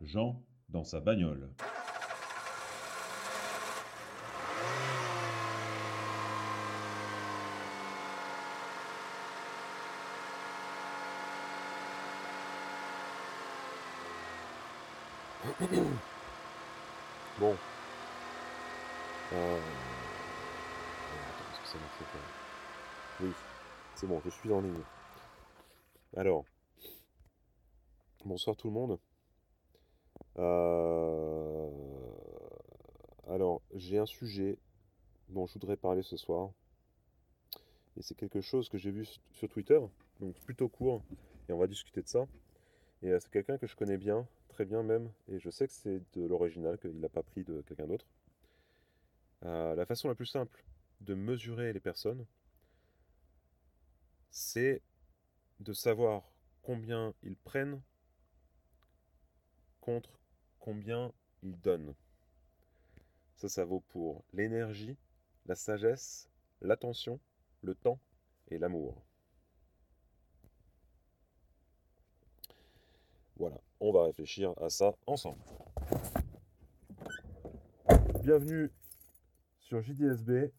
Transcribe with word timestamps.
Jean 0.00 0.42
dans 0.68 0.84
sa 0.84 1.00
bagnole. 1.00 1.50
Bon. 17.38 17.56
Euh... 19.32 19.58
Attends, 21.28 21.62
que 21.62 21.68
ça 21.68 21.78
fait 21.78 22.04
peur 22.04 22.20
Oui, 23.20 23.32
c'est 23.94 24.06
bon, 24.06 24.20
je 24.24 24.30
suis 24.30 24.52
en 24.52 24.60
ligne. 24.60 24.82
Alors, 26.16 26.44
bonsoir 28.26 28.56
tout 28.56 28.68
le 28.68 28.74
monde. 28.74 28.98
Euh, 30.40 31.70
Alors, 33.28 33.62
j'ai 33.74 33.98
un 33.98 34.06
sujet 34.06 34.58
dont 35.28 35.46
je 35.46 35.54
voudrais 35.54 35.76
parler 35.76 36.02
ce 36.02 36.16
soir. 36.16 36.50
Et 37.96 38.02
c'est 38.02 38.14
quelque 38.14 38.40
chose 38.40 38.68
que 38.68 38.78
j'ai 38.78 38.90
vu 38.90 39.06
sur 39.32 39.48
Twitter, 39.48 39.78
donc 40.20 40.34
plutôt 40.40 40.68
court, 40.68 41.02
et 41.48 41.52
on 41.52 41.58
va 41.58 41.66
discuter 41.66 42.02
de 42.02 42.08
ça. 42.08 42.26
Et 43.02 43.10
euh, 43.10 43.18
c'est 43.20 43.30
quelqu'un 43.30 43.58
que 43.58 43.66
je 43.66 43.76
connais 43.76 43.98
bien, 43.98 44.26
très 44.48 44.64
bien 44.64 44.82
même, 44.82 45.10
et 45.28 45.38
je 45.38 45.50
sais 45.50 45.66
que 45.66 45.74
c'est 45.74 46.00
de 46.14 46.26
l'original, 46.26 46.78
qu'il 46.78 46.98
n'a 46.98 47.08
pas 47.08 47.22
pris 47.22 47.44
de 47.44 47.62
quelqu'un 47.62 47.86
d'autre. 47.86 48.06
Euh, 49.44 49.74
la 49.74 49.86
façon 49.86 50.08
la 50.08 50.14
plus 50.14 50.26
simple 50.26 50.64
de 51.00 51.14
mesurer 51.14 51.72
les 51.72 51.80
personnes, 51.80 52.24
c'est 54.30 54.82
de 55.60 55.72
savoir 55.72 56.22
combien 56.62 57.12
ils 57.22 57.36
prennent 57.36 57.80
contre 59.80 60.19
combien 60.60 61.12
ils 61.42 61.58
donnent. 61.60 61.94
Ça, 63.36 63.48
ça 63.48 63.64
vaut 63.64 63.82
pour 63.88 64.22
l'énergie, 64.32 64.96
la 65.46 65.54
sagesse, 65.54 66.28
l'attention, 66.60 67.18
le 67.62 67.74
temps 67.74 67.98
et 68.48 68.58
l'amour. 68.58 69.02
Voilà, 73.36 73.58
on 73.80 73.90
va 73.90 74.04
réfléchir 74.04 74.52
à 74.60 74.68
ça 74.68 74.94
ensemble. 75.06 75.40
Bienvenue 78.22 78.70
sur 79.60 79.80
JDSB. 79.80 80.52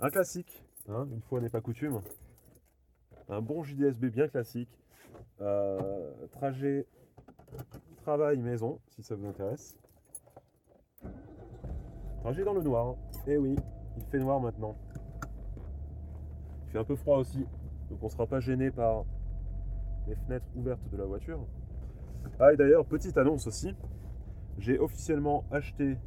Un 0.00 0.10
classique, 0.10 0.62
hein, 0.88 1.08
une 1.10 1.20
fois 1.22 1.40
n'est 1.40 1.50
pas 1.50 1.60
coutume. 1.60 2.00
Un 3.28 3.42
bon 3.42 3.64
JDSB 3.64 4.10
bien 4.10 4.28
classique. 4.28 4.70
Euh, 5.40 6.26
trajet 6.28 6.86
travail 8.08 8.38
maison, 8.38 8.80
si 8.88 9.02
ça 9.02 9.14
vous 9.14 9.26
intéresse. 9.26 9.76
Trajet 12.22 12.42
dans 12.42 12.54
le 12.54 12.62
noir. 12.62 12.94
Eh 13.26 13.36
oui, 13.36 13.54
il 13.98 14.02
fait 14.04 14.18
noir 14.18 14.40
maintenant. 14.40 14.76
Il 16.64 16.70
fait 16.70 16.78
un 16.78 16.84
peu 16.84 16.96
froid 16.96 17.18
aussi, 17.18 17.46
donc 17.90 17.98
on 18.00 18.06
ne 18.06 18.10
sera 18.10 18.26
pas 18.26 18.40
gêné 18.40 18.70
par 18.70 19.04
les 20.06 20.14
fenêtres 20.14 20.46
ouvertes 20.56 20.88
de 20.90 20.96
la 20.96 21.04
voiture. 21.04 21.38
Ah 22.40 22.50
et 22.54 22.56
d'ailleurs, 22.56 22.86
petite 22.86 23.18
annonce 23.18 23.46
aussi, 23.46 23.74
j'ai 24.56 24.78
officiellement 24.78 25.44
acheté 25.50 25.98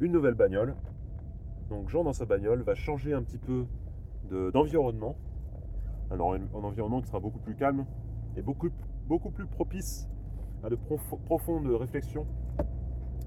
une 0.00 0.12
nouvelle 0.12 0.32
bagnole. 0.32 0.74
Donc 1.68 1.90
Jean 1.90 2.04
dans 2.04 2.14
sa 2.14 2.24
bagnole 2.24 2.62
va 2.62 2.74
changer 2.74 3.12
un 3.12 3.22
petit 3.22 3.36
peu 3.36 3.66
de- 4.30 4.50
d'environnement. 4.50 5.16
Alors 6.10 6.32
un, 6.32 6.40
un 6.54 6.64
environnement 6.64 7.02
qui 7.02 7.08
sera 7.08 7.20
beaucoup 7.20 7.40
plus 7.40 7.54
calme 7.54 7.84
et 8.34 8.40
beaucoup, 8.40 8.70
beaucoup 9.06 9.30
plus 9.30 9.44
propice 9.44 10.08
à 10.62 10.70
de 10.70 10.76
profo- 10.76 11.18
profondes 11.24 11.66
réflexions 11.74 12.26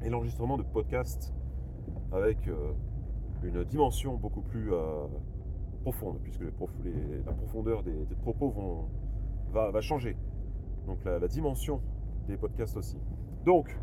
et 0.04 0.10
l'enregistrement 0.10 0.58
de 0.58 0.64
podcasts 0.64 1.34
avec 2.12 2.48
euh, 2.48 2.72
une 3.44 3.64
dimension 3.66 4.16
beaucoup 4.16 4.42
plus 4.42 4.74
euh, 4.74 5.06
profonde, 5.82 6.20
puisque 6.24 6.42
les 6.42 6.52
prof- 6.52 6.70
les- 6.84 7.24
la 7.26 7.34
profondeur 7.34 7.84
des, 7.84 8.06
propos 8.16 8.50
vont, 8.50 8.86
va, 9.52 9.72
changer. 9.82 10.16
Donc 10.88 11.04
la, 11.04 11.20
dimension 11.28 11.82
des 12.28 12.38
podcasts 12.38 12.78
aussi. 12.78 12.98
Donc, 13.46 13.76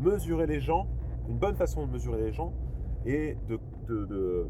mesurer 0.00 0.46
les 0.46 0.60
gens, 0.60 0.86
une 1.28 1.38
bonne 1.38 1.56
façon 1.56 1.86
de 1.86 1.92
mesurer 1.92 2.22
les 2.22 2.32
gens 2.32 2.52
est 3.06 3.36
de, 3.48 3.58
de, 3.86 4.04
de- 4.06 4.46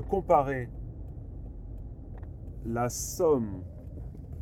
comparer 0.00 0.68
la 2.66 2.88
somme, 2.88 3.62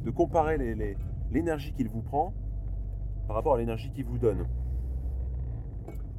de 0.04 0.10
comparer 0.10 0.56
les- 0.74 0.96
l'énergie 1.32 1.72
qu'il 1.72 1.88
vous 1.88 2.02
prend 2.02 2.34
par 3.26 3.36
rapport 3.36 3.54
à 3.54 3.58
l'énergie 3.58 3.90
qu'il 3.90 4.04
vous 4.04 4.18
donne. 4.18 4.46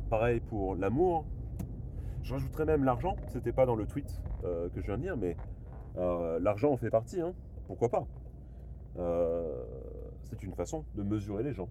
Pareil 0.10 0.40
pour 0.40 0.76
l'amour. 0.76 1.26
Je 2.24 2.34
rajouterais 2.34 2.66
même 2.66 2.84
l'argent, 2.84 3.16
c'était 3.28 3.52
pas 3.52 3.66
dans 3.66 3.76
le 3.76 3.86
tweet 3.86 4.22
euh, 4.44 4.70
que 4.70 4.82
je 4.82 4.88
viens 4.88 4.98
de 4.98 5.02
dire, 5.02 5.18
mais 5.18 5.36
euh, 5.98 6.40
l'argent 6.40 6.72
en 6.72 6.78
fait 6.78 6.90
partie, 6.90 7.20
hein. 7.20 7.34
pourquoi 7.68 7.90
pas? 7.90 8.06
Euh, 8.98 9.64
C'est 10.24 10.42
une 10.42 10.54
façon 10.54 10.86
de 10.96 11.04
mesurer 11.04 11.44
les 11.44 11.54
gens. 11.54 11.68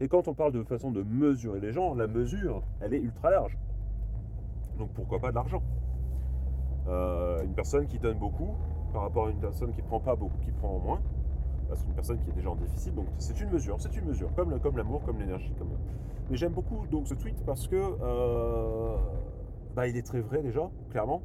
Et 0.00 0.08
quand 0.08 0.26
on 0.26 0.34
parle 0.34 0.52
de 0.52 0.62
façon 0.62 0.90
de 0.90 1.02
mesurer 1.02 1.60
les 1.60 1.72
gens, 1.72 1.94
la 1.94 2.06
mesure, 2.06 2.62
elle 2.80 2.94
est 2.94 3.00
ultra 3.00 3.30
large. 3.30 3.58
Donc 4.78 4.90
pourquoi 4.94 5.20
pas 5.20 5.30
de 5.30 5.34
l'argent? 5.34 5.62
Une 7.44 7.54
personne 7.54 7.86
qui 7.86 7.98
donne 7.98 8.18
beaucoup 8.18 8.56
par 8.92 9.02
rapport 9.02 9.26
à 9.26 9.30
une 9.30 9.38
personne 9.38 9.72
qui 9.72 9.82
prend 9.82 10.00
pas 10.00 10.16
beaucoup, 10.16 10.38
qui 10.38 10.50
prend 10.50 10.78
moins, 10.78 11.00
bah, 11.70 11.76
c'est 11.78 11.86
une 11.86 11.94
personne 11.94 12.18
qui 12.20 12.30
est 12.30 12.34
déjà 12.34 12.50
en 12.50 12.56
déficit. 12.56 12.94
Donc 12.94 13.06
c'est 13.18 13.40
une 13.40 13.50
mesure, 13.50 13.76
c'est 13.78 13.96
une 13.96 14.06
mesure, 14.06 14.34
comme 14.34 14.76
l'amour, 14.76 15.02
comme 15.04 15.18
l'énergie, 15.18 15.52
comme. 15.58 15.70
Mais 16.28 16.36
j'aime 16.36 16.52
beaucoup 16.52 16.86
donc 16.88 17.06
ce 17.06 17.14
tweet 17.14 17.44
parce 17.46 17.68
que 17.68 17.76
euh, 17.76 18.96
bah, 19.74 19.86
il 19.86 19.96
est 19.96 20.06
très 20.06 20.20
vrai 20.20 20.42
déjà, 20.42 20.68
clairement. 20.90 21.22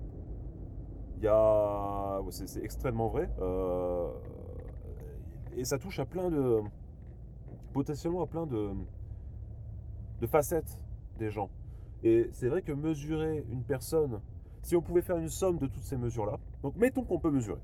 A, 1.27 2.19
c'est 2.29 2.63
extrêmement 2.63 3.07
vrai. 3.07 3.27
euh, 3.41 4.11
et 5.57 5.63
ça 5.63 5.79
touche 5.79 5.97
à 5.99 6.05
plein 6.05 6.29
de, 6.29 6.59
potentiellement 7.73 8.21
à 8.21 8.27
plein 8.27 8.45
de, 8.45 8.69
de 10.21 10.27
facettes 10.27 10.79
des 11.17 11.31
gens. 11.31 11.49
Et 12.03 12.29
c'est 12.33 12.49
vrai 12.49 12.61
que 12.61 12.71
mesurer 12.71 13.43
une 13.49 13.63
personne, 13.63 14.19
si 14.61 14.75
on 14.75 14.81
pouvait 14.81 15.01
faire 15.01 15.17
une 15.17 15.29
somme 15.29 15.57
de 15.57 15.65
toutes 15.65 15.83
ces 15.83 15.97
mesures-là, 15.97 16.37
donc 16.61 16.75
mettons 16.75 17.03
qu'on 17.03 17.19
peut 17.19 17.31
mesurer. 17.31 17.61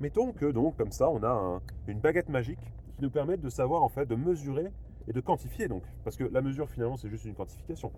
Mettons 0.00 0.32
que 0.32 0.46
donc 0.46 0.76
comme 0.76 0.92
ça, 0.92 1.10
on 1.10 1.22
a 1.22 1.28
un- 1.30 1.60
une 1.88 1.98
baguette 2.00 2.28
magique 2.28 2.60
qui 2.96 3.02
nous 3.02 3.10
permet 3.10 3.36
de 3.36 3.48
savoir 3.48 3.82
en 3.82 3.88
fait, 3.88 4.06
de 4.06 4.14
mesurer 4.14 4.70
et 5.08 5.12
de 5.12 5.20
quantifier 5.20 5.68
donc, 5.68 5.82
parce 6.04 6.16
que 6.16 6.24
la 6.24 6.40
mesure 6.40 6.68
finalement 6.68 6.96
c'est 6.96 7.08
juste 7.08 7.24
une 7.24 7.34
quantification. 7.34 7.90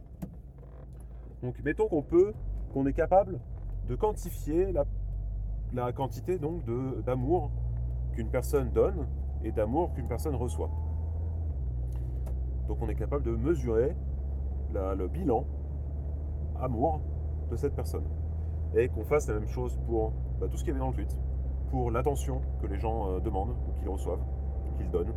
Donc 1.43 1.63
mettons 1.65 1.89
qu'on 1.89 2.03
peut, 2.03 2.33
qu'on 2.73 2.87
est 2.87 2.93
capable 2.93 3.39
de 3.89 3.97
quantifier 3.97 4.73
la, 4.73 4.85
la 5.73 5.93
quantité 5.93 6.39
donc 6.39 6.63
d'amour 7.05 7.51
qu'une 8.13 8.29
personne 8.31 8.71
donne 8.71 9.07
et 9.43 9.53
d'amour 9.53 9.93
qu'une 9.95 10.07
personne 10.09 10.35
reçoit. 10.37 10.71
Donc 12.69 12.79
on 12.81 12.89
est 12.89 12.95
capable 12.95 13.25
de 13.25 13.35
mesurer 13.35 13.95
le 14.73 15.09
bilan 15.09 15.45
amour 16.61 17.01
de 17.51 17.57
cette 17.57 17.75
personne. 17.75 18.05
Et 18.77 18.89
qu'on 18.89 19.05
fasse 19.05 19.27
la 19.27 19.35
même 19.35 19.49
chose 19.49 19.77
pour 19.87 20.13
bah, 20.41 20.47
tout 20.49 20.57
ce 20.57 20.63
qu'il 20.63 20.69
y 20.69 20.71
avait 20.77 20.79
dans 20.79 20.91
le 20.91 20.95
tweet, 20.95 21.19
pour 21.71 21.91
l'attention 21.91 22.41
que 22.61 22.67
les 22.67 22.79
gens 22.79 23.09
euh, 23.09 23.21
demandent 23.21 23.51
ou 23.51 23.79
qu'ils 23.79 23.89
reçoivent, 23.89 24.23
qu'ils 24.77 24.91
donnent, 24.91 25.13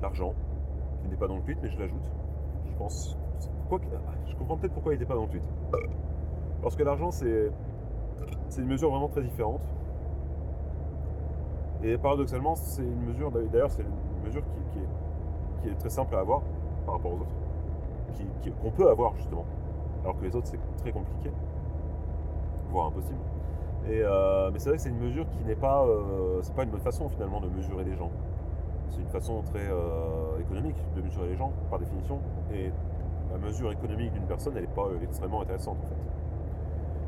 l'argent, 0.00 0.34
qui 1.02 1.08
n'est 1.08 1.16
pas 1.16 1.28
dans 1.28 1.36
le 1.36 1.42
tweet, 1.42 1.58
mais 1.62 1.70
je 1.70 1.78
l'ajoute. 1.78 2.10
Je 2.66 2.74
pense. 2.76 3.18
Quoi 3.68 3.78
ah, 3.94 4.12
je 4.26 4.34
comprends 4.36 4.56
peut-être 4.56 4.72
pourquoi 4.72 4.92
il 4.92 4.98
n'était 4.98 5.08
pas 5.08 5.14
dans 5.14 5.24
le 5.24 5.28
tweet. 5.28 5.42
Parce 6.62 6.76
que 6.76 6.82
l'argent, 6.82 7.10
c'est 7.10 7.50
c'est 8.48 8.62
une 8.62 8.68
mesure 8.68 8.90
vraiment 8.90 9.08
très 9.08 9.22
différente. 9.22 9.66
Et 11.82 11.96
paradoxalement, 11.96 12.54
c'est 12.56 12.82
une 12.82 13.06
mesure, 13.06 13.30
d'ailleurs, 13.30 13.70
c'est 13.70 13.82
une 13.82 14.26
mesure 14.26 14.42
qui, 14.72 15.68
est, 15.68 15.74
très 15.78 15.88
simple 15.88 16.14
à 16.14 16.20
avoir 16.20 16.42
par 16.84 16.94
rapport 16.94 17.12
aux 17.12 17.20
autres, 17.20 17.36
qui- 18.42 18.50
qu'on 18.50 18.70
peut 18.70 18.90
avoir 18.90 19.14
justement, 19.16 19.44
alors 20.02 20.18
que 20.18 20.24
les 20.24 20.34
autres, 20.34 20.46
c'est 20.46 20.60
très 20.78 20.92
compliqué, 20.92 21.30
voire 22.70 22.86
impossible. 22.86 23.20
Euh, 23.88 24.50
mais 24.52 24.58
c'est 24.58 24.68
vrai 24.68 24.76
que 24.76 24.82
c'est 24.82 24.90
une 24.90 25.00
mesure 25.00 25.26
qui 25.30 25.44
n'est 25.44 25.56
pas, 25.56 25.84
euh, 25.84 26.40
c'est 26.42 26.54
pas 26.54 26.64
une 26.64 26.70
bonne 26.70 26.80
façon 26.80 27.08
finalement 27.08 27.40
de 27.40 27.48
mesurer 27.48 27.84
les 27.84 27.96
gens. 27.96 28.10
C'est 28.90 29.00
une 29.00 29.08
façon 29.08 29.42
très 29.42 29.68
euh, 29.70 30.38
économique 30.40 30.76
de 30.96 31.02
mesurer 31.02 31.28
les 31.28 31.36
gens, 31.36 31.52
par 31.70 31.78
définition. 31.78 32.18
Et 32.52 32.70
la 33.32 33.38
mesure 33.38 33.72
économique 33.72 34.12
d'une 34.12 34.26
personne, 34.26 34.54
elle 34.56 34.62
n'est 34.62 34.68
pas 34.68 34.88
extrêmement 35.02 35.42
intéressante 35.42 35.78
en 35.82 35.86
fait. 35.86 35.94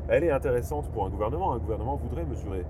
Elle 0.09 0.23
est 0.23 0.31
intéressante 0.31 0.89
pour 0.89 1.05
un 1.05 1.09
gouvernement. 1.09 1.53
Un 1.53 1.59
gouvernement 1.59 1.95
voudrait 1.95 2.25
mesurer 2.25 2.65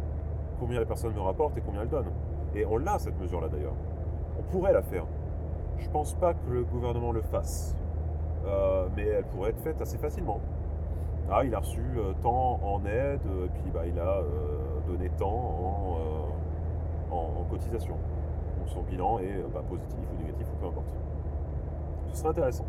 combien 0.60 0.80
la 0.80 0.86
personne 0.86 1.14
me 1.14 1.22
rapporte 1.22 1.58
et 1.58 1.62
combien 1.62 1.82
elle 1.82 1.90
donne. 1.90 2.12
Et 2.56 2.66
on 2.66 2.78
l'a 2.78 3.00
cette 3.00 3.20
mesure-là 3.20 3.48
d'ailleurs. 3.48 3.74
On 4.38 4.44
pourrait 4.44 4.74
la 4.74 4.82
faire. 4.82 5.06
Je 5.78 5.90
pense 5.90 6.14
pas 6.14 6.34
que 6.34 6.52
le 6.52 6.64
gouvernement 6.64 7.12
le 7.12 7.22
fasse. 7.22 7.76
Mais 8.96 9.08
elle 9.08 9.24
pourrait 9.24 9.52
être 9.52 9.62
faite 9.62 9.82
assez 9.82 9.98
facilement. 9.98 10.40
Ah, 11.31 11.44
il 11.46 11.56
a 11.56 11.60
reçu 11.60 11.81
euh, 11.98 12.14
tant 12.22 12.60
en 12.64 12.86
aide, 12.86 13.22
euh, 13.25 13.46
et 13.46 13.50
puis 13.50 13.72
bah, 13.74 13.88
il 13.88 13.98
a 13.98 14.18
euh, 14.18 14.25
donné 14.88 15.10
tant 15.18 15.30
en, 15.30 17.16
en, 17.16 17.44
cotisation. 17.50 17.96
Donc 18.58 18.68
son 18.68 18.81
bilan 18.81 19.20
est 19.20 19.44
bah, 19.54 19.62
positif 19.68 20.00
ou 20.14 20.22
négatif 20.22 20.48
ou 20.52 20.56
peu 20.60 20.68
importe. 20.68 20.86
Ce 22.12 22.18
serait 22.18 22.30
intéressant. 22.30 22.66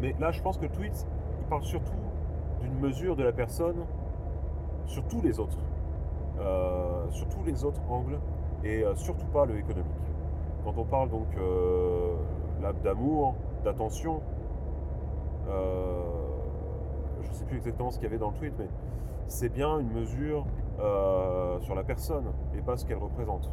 Mais 0.00 0.14
là, 0.18 0.30
je 0.30 0.42
pense 0.42 0.58
que 0.58 0.64
le 0.64 0.70
tweet, 0.70 1.06
il 1.40 1.46
parle 1.46 1.62
surtout 1.62 1.92
d'une 2.60 2.78
mesure 2.80 3.14
de 3.14 3.22
la 3.22 3.32
personne 3.32 3.76
sur 4.86 5.06
tous 5.06 5.22
les 5.22 5.38
autres. 5.38 5.58
Sur 7.10 7.28
tous 7.28 7.44
les 7.46 7.64
autres 7.64 7.80
angles 7.88 8.18
et 8.62 8.84
surtout 8.94 9.24
pas 9.26 9.46
le 9.46 9.58
économique. 9.58 9.86
Quand 10.64 10.74
on 10.76 10.84
parle 10.84 11.08
donc 11.08 11.28
d'amour, 12.84 13.36
d'attention, 13.64 14.20
je 17.26 17.30
ne 17.30 17.34
sais 17.34 17.44
plus 17.44 17.56
exactement 17.56 17.90
ce 17.90 17.98
qu'il 17.98 18.04
y 18.04 18.08
avait 18.08 18.18
dans 18.18 18.30
le 18.30 18.36
tweet, 18.36 18.54
mais 18.58 18.68
c'est 19.26 19.48
bien 19.48 19.78
une 19.78 19.90
mesure 19.92 20.46
euh, 20.78 21.58
sur 21.60 21.74
la 21.74 21.82
personne 21.82 22.26
et 22.56 22.60
pas 22.60 22.76
ce 22.76 22.86
qu'elle 22.86 22.98
représente. 22.98 23.50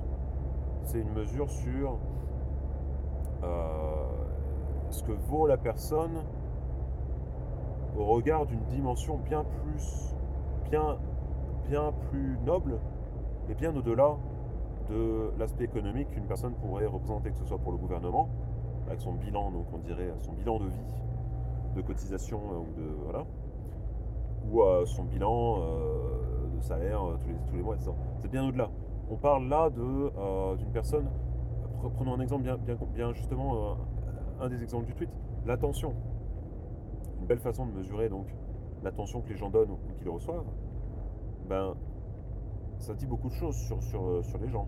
C'est 0.84 1.00
une 1.00 1.14
mesure 1.14 1.50
sur 1.50 1.98
euh, 3.44 4.06
ce 4.90 5.04
que 5.04 5.12
vaut 5.12 5.48
la 5.48 5.58
personne 5.58 6.24
au 7.98 8.06
regard 8.06 8.46
d'une 8.46 8.64
dimension 8.66 9.18
bien 9.18 9.44
plus, 9.44 10.16
bien, 10.70 10.98
bien 11.68 11.92
plus 12.10 12.38
noble 12.46 12.80
et 13.50 13.56
bien 13.56 13.76
au-delà 13.76 14.16
de 14.90 15.32
l'aspect 15.38 15.64
économique 15.64 16.10
qu'une 16.12 16.26
personne 16.26 16.54
pourrait 16.54 16.86
représenter, 16.86 17.32
que 17.32 17.38
ce 17.38 17.46
soit 17.46 17.58
pour 17.58 17.72
le 17.72 17.78
gouvernement, 17.78 18.30
avec 18.88 19.00
son 19.00 19.14
bilan, 19.14 19.52
donc 19.52 19.66
on 19.74 19.78
dirait 19.78 20.12
son 20.22 20.34
bilan 20.34 20.60
de 20.60 20.66
vie, 20.66 20.94
de 21.76 21.82
cotisation 21.82 22.40
euh, 22.52 22.58
ou 22.60 22.82
de 22.82 22.88
voilà, 23.04 23.26
ou 24.52 24.62
son 24.86 25.04
bilan 25.04 25.58
euh, 25.60 26.56
de 26.56 26.62
salaire 26.62 27.02
euh, 27.04 27.18
tous, 27.48 27.56
les, 27.56 27.62
mois, 27.62 27.76
etc. 27.76 27.92
C'est 28.20 28.30
bien 28.30 28.48
au-delà. 28.48 28.70
On 29.10 29.16
parle 29.16 29.48
là 29.48 29.70
euh, 29.78 30.56
d'une 30.56 30.72
personne, 30.72 31.08
pre- 31.82 31.92
prenons 31.92 32.14
un 32.16 32.20
exemple 32.20 32.44
bien, 32.44 32.58
bien, 32.58 32.78
bien 32.94 33.14
justement, 33.14 33.78
un 34.40 34.50
des 34.50 34.62
exemples 34.64 34.86
du 34.86 34.94
tweet, 34.94 35.10
l'attention. 35.46 35.94
Une 37.20 37.28
belle 37.28 37.40
façon 37.40 37.66
de 37.66 37.72
mesurer 37.72 38.10
donc 38.10 38.28
l'attention 38.84 39.22
que 39.22 39.30
les 39.30 39.38
gens 39.38 39.50
donnent 39.50 39.72
ou 39.72 39.78
qu'ils 39.98 40.10
reçoivent, 40.10 40.46
ben, 41.48 41.74
ça 42.80 42.94
dit 42.94 43.06
beaucoup 43.06 43.30
de 43.30 43.34
choses 43.34 43.56
sur, 43.56 43.82
sur, 43.82 44.24
sur 44.24 44.38
les 44.40 44.50
gens. 44.50 44.68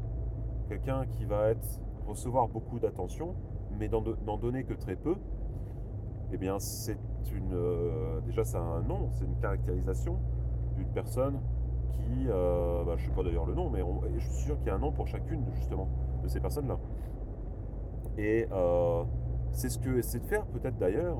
Quelqu'un 0.69 1.05
qui 1.05 1.25
va 1.25 1.49
être, 1.49 1.81
recevoir 2.07 2.47
beaucoup 2.47 2.79
d'attention, 2.79 3.35
mais 3.77 3.89
n'en 3.89 4.37
donner 4.37 4.63
que 4.63 4.73
très 4.73 4.95
peu, 4.95 5.15
eh 6.31 6.37
bien, 6.37 6.59
c'est 6.59 6.97
une. 7.33 7.53
euh, 7.53 8.19
déjà, 8.21 8.43
ça 8.43 8.59
a 8.59 8.61
un 8.61 8.81
nom, 8.81 9.09
c'est 9.13 9.25
une 9.25 9.37
caractérisation 9.37 10.19
d'une 10.77 10.87
personne 10.89 11.39
qui. 11.93 12.27
euh, 12.29 12.83
bah, 12.83 12.93
je 12.97 13.03
ne 13.05 13.09
sais 13.09 13.15
pas 13.15 13.23
d'ailleurs 13.23 13.45
le 13.45 13.53
nom, 13.53 13.69
mais 13.69 13.81
je 14.15 14.19
suis 14.25 14.45
sûr 14.45 14.57
qu'il 14.59 14.67
y 14.67 14.69
a 14.69 14.75
un 14.75 14.79
nom 14.79 14.91
pour 14.91 15.07
chacune, 15.07 15.43
justement, 15.55 15.87
de 16.23 16.27
ces 16.27 16.39
personnes-là. 16.39 16.77
Et 18.17 18.47
euh, 18.51 19.03
c'est 19.51 19.69
ce 19.69 19.77
que 19.77 19.97
essaient 19.97 20.19
de 20.19 20.25
faire, 20.25 20.45
peut-être 20.47 20.77
d'ailleurs, 20.77 21.17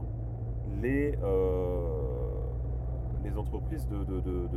les, 0.81 1.17
les 3.23 3.37
entreprises 3.37 3.87
de, 3.87 4.03
de, 4.03 4.19
de, 4.21 4.47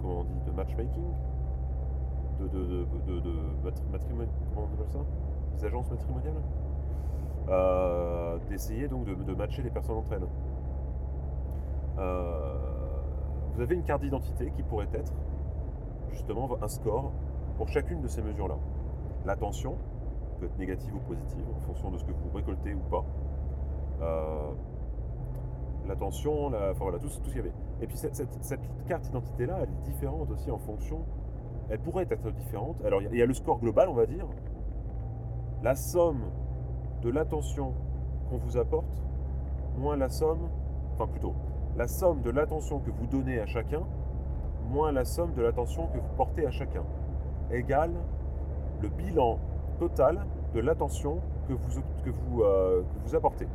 comment 0.00 0.20
on 0.20 0.24
dit, 0.24 0.40
de 0.46 0.52
matchmaking, 0.52 1.04
de, 2.38 2.48
de, 2.48 2.66
de, 2.66 2.84
de, 3.06 3.20
de 3.20 3.32
mat- 3.64 3.82
matrimon- 3.92 4.28
comment 4.54 4.68
on 4.70 4.74
appelle 4.74 4.88
ça? 4.92 5.04
Des 5.54 5.64
agences 5.64 5.90
matrimoniales? 5.90 6.42
Euh, 7.50 8.38
D'essayer 8.48 8.88
donc 8.88 9.04
de, 9.04 9.34
matcher 9.34 9.62
les 9.62 9.70
personnes 9.70 9.96
entre 9.96 10.12
elles. 10.12 10.26
Euh, 11.98 12.56
vous 13.54 13.60
avez 13.60 13.74
une 13.74 13.82
carte 13.82 14.02
d'identité 14.02 14.50
qui 14.56 14.62
pourrait 14.62 14.88
être 14.94 15.12
justement 16.10 16.48
un 16.62 16.68
score 16.68 17.12
pour 17.56 17.68
chacune 17.68 18.00
de 18.00 18.08
ces 18.08 18.22
mesures-là. 18.22 18.56
L'attention 19.26 19.76
peut 20.38 20.46
être 20.46 20.58
négative 20.58 20.94
ou 20.94 20.98
positive 21.00 21.44
en 21.56 21.60
fonction 21.60 21.90
de 21.90 21.98
ce 21.98 22.04
que 22.04 22.12
vous 22.12 22.30
récoltez 22.34 22.74
ou 22.74 22.80
pas. 22.90 23.04
Euh, 24.02 24.50
L'attention, 25.88 26.50
la, 26.50 26.70
enfin 26.70 26.84
voilà, 26.84 26.98
tout, 26.98 27.08
ce- 27.08 27.20
qu'il 27.20 27.36
y 27.36 27.40
avait. 27.40 27.52
Et 27.80 27.86
puis 27.86 27.96
cette, 27.96 28.14
cette- 28.14 28.60
carte 28.86 29.02
d'identité-là, 29.02 29.58
elle 29.62 29.68
est 29.70 29.90
différente 29.90 30.30
aussi 30.30 30.50
en 30.50 30.58
fonction. 30.58 31.00
Elle 31.68 31.80
pourrait 31.80 32.06
être 32.10 32.30
différente. 32.32 32.76
Alors 32.84 33.02
il 33.02 33.14
y, 33.14 33.22
a 33.22 33.26
le 33.26 33.34
score 33.34 33.58
global, 33.58 33.88
on 33.88 33.94
va 33.94 34.06
dire. 34.06 34.26
La 35.62 35.74
somme 35.74 36.22
de 37.02 37.10
l'attention 37.10 37.72
qu'on 38.28 38.36
vous 38.38 38.56
apporte, 38.56 39.02
moins 39.78 39.96
la 39.96 40.08
somme, 40.08 40.48
enfin 40.94 41.06
plutôt, 41.06 41.34
la 41.76 41.86
somme 41.86 42.20
de 42.22 42.30
l'attention 42.30 42.80
que 42.80 42.90
vous 42.90 43.06
donnez 43.06 43.40
à 43.40 43.46
chacun, 43.46 43.82
moins 44.70 44.92
la 44.92 45.04
somme 45.04 45.32
de 45.34 45.42
l'attention 45.42 45.86
que 45.88 45.98
vous 45.98 46.14
portez 46.16 46.46
à 46.46 46.50
chacun, 46.50 46.82
égale 47.50 47.92
le 48.82 48.88
bilan 48.88 49.38
total 49.78 50.24
de 50.54 50.60
l'attention 50.60 51.18
que 51.48 51.54
vous, 52.10 52.42
euh, 52.42 52.82
apportez. 53.14 53.46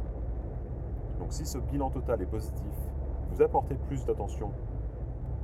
Donc 1.20 1.32
si 1.32 1.46
ce 1.46 1.58
bilan 1.58 1.90
total 1.90 2.22
est 2.22 2.26
positif, 2.26 2.74
vous 3.32 3.42
apportez 3.42 3.76
plus 3.76 4.06
d'attention 4.06 4.52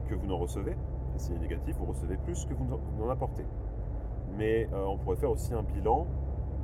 que 0.07 0.15
vous 0.15 0.27
n'en 0.27 0.37
recevez, 0.37 0.71
et 1.15 1.19
s'il 1.19 1.35
est 1.35 1.39
négatif, 1.39 1.75
vous 1.77 1.85
recevez 1.85 2.17
plus 2.17 2.45
que 2.45 2.53
vous 2.53 2.65
n'en- 2.65 2.77
vous 2.77 3.03
n'en 3.05 3.09
apportez. 3.11 3.45
Mais 4.37 4.67
euh, 4.73 4.85
on 4.85 4.97
pourrait 4.97 5.15
faire 5.17 5.31
aussi 5.31 5.53
un 5.53 5.63
bilan, 5.63 6.05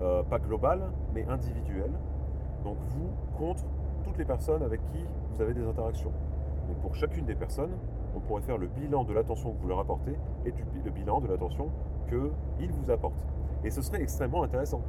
euh, 0.02 0.24
pas 0.24 0.40
global, 0.40 0.82
mais 1.14 1.26
individuel. 1.26 1.92
Donc 2.64 2.78
vous 2.90 3.10
contre 3.38 3.64
toutes 4.04 4.18
les 4.18 4.26
personnes 4.26 4.64
avec 4.64 4.84
qui 4.92 5.04
vous 5.32 5.42
avez 5.42 5.54
des 5.54 5.66
interactions. 5.66 6.12
Donc 6.68 6.78
pour 6.78 6.96
chacune 6.96 7.26
des 7.26 7.36
personnes, 7.36 7.72
on 8.16 8.20
pourrait 8.20 8.42
faire 8.42 8.58
le 8.58 8.68
bilan 8.68 9.04
de 9.04 9.14
l'attention 9.14 9.54
que 9.54 9.62
vous 9.62 9.68
leur 9.68 9.80
apportez 9.80 10.16
et 10.46 10.52
du, 10.52 10.64
le 10.84 10.92
bilan 10.92 11.22
de 11.22 11.28
l'attention 11.28 11.70
qu'ils 12.10 12.72
vous 12.72 12.92
apportent. 12.92 13.26
Et 13.64 13.70
ce 13.70 13.82
serait 13.82 14.02
extrêmement 14.02 14.44
intéressant. 14.44 14.82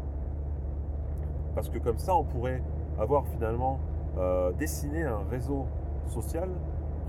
Parce 1.55 1.69
que 1.69 1.79
comme 1.79 1.99
ça, 1.99 2.15
on 2.15 2.25
pourrait 2.25 2.63
avoir 2.99 3.27
finalement 3.27 3.79
euh, 4.19 4.53
dessiné 4.53 5.05
un 5.05 5.23
réseau 5.31 5.67
social 6.07 6.49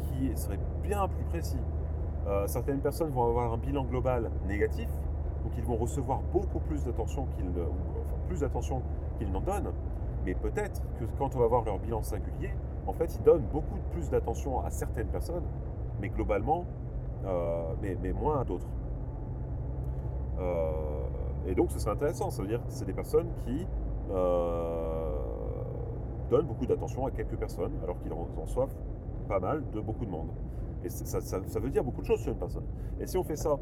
qui 0.02 0.36
serait 0.36 0.60
bien 0.84 1.08
plus 1.08 1.26
précis. 1.26 1.60
Euh, 2.28 2.48
certaines 2.48 2.80
personnes 2.80 3.10
vont 3.10 3.28
avoir 3.28 3.54
un 3.54 3.58
bilan 3.58 3.84
global 3.84 4.30
négatif, 4.48 4.90
donc 5.44 5.54
ils 5.58 5.64
vont 5.64 5.78
recevoir 5.78 6.22
beaucoup 6.34 6.60
plus 6.60 6.84
d'attention 6.84 7.26
qu'ils 7.38 7.52
plus 8.30 8.40
d'attention 8.42 8.82
qu'ils 9.18 9.32
n'en 9.32 9.42
donnent. 9.42 9.72
Mais 10.26 10.36
peut-être 10.36 10.82
que 11.00 11.06
quand 11.18 11.36
on 11.36 11.40
va 11.40 11.48
voir 11.48 11.64
leur 11.66 11.80
bilan 11.80 12.02
singulier, 12.04 12.52
en 12.88 12.94
fait, 12.94 13.16
ils 13.16 13.24
donnent 13.24 13.46
beaucoup 13.52 13.78
plus 13.92 14.10
d'attention 14.10 14.62
à 14.64 14.70
certaines 14.70 15.08
personnes, 15.08 15.44
mais 16.02 16.10
globalement, 16.10 16.66
euh, 17.26 17.74
mais, 17.82 17.98
mais 18.02 18.14
moins 18.14 18.40
à 18.42 18.44
d'autres. 18.46 18.68
Euh, 20.40 20.72
et 21.48 21.56
donc, 21.56 21.72
ce 21.72 21.80
serait 21.80 21.92
intéressant. 21.92 22.30
Ça 22.30 22.42
veut 22.42 22.48
dire 22.48 22.60
que 22.66 22.72
c'est 22.72 22.86
des 22.86 22.94
personnes 22.94 23.28
qui 23.46 23.66
euh, 24.12 25.16
donnent 26.30 26.46
beaucoup 26.48 26.66
d'attention 26.66 27.06
à 27.06 27.12
quelques 27.12 27.36
personnes, 27.38 27.74
alors 27.84 28.00
qu'ils 28.00 28.14
en 28.14 28.28
en 28.38 28.42
reçoivent 28.42 28.74
pas 29.28 29.40
mal 29.40 29.64
de 29.74 29.80
beaucoup 29.80 30.06
de 30.06 30.12
monde. 30.12 30.30
Et 30.84 30.90
ça, 30.90 31.20
ça- 31.20 31.60
veut 31.60 31.70
dire 31.70 31.84
beaucoup 31.84 32.02
de 32.02 32.06
choses 32.06 32.22
sur 32.22 32.32
une 32.32 32.38
personne. 32.40 32.64
Et 33.00 33.06
si 33.06 33.18
on 33.18 33.24
fait 33.24 33.36
ça, 33.36 33.58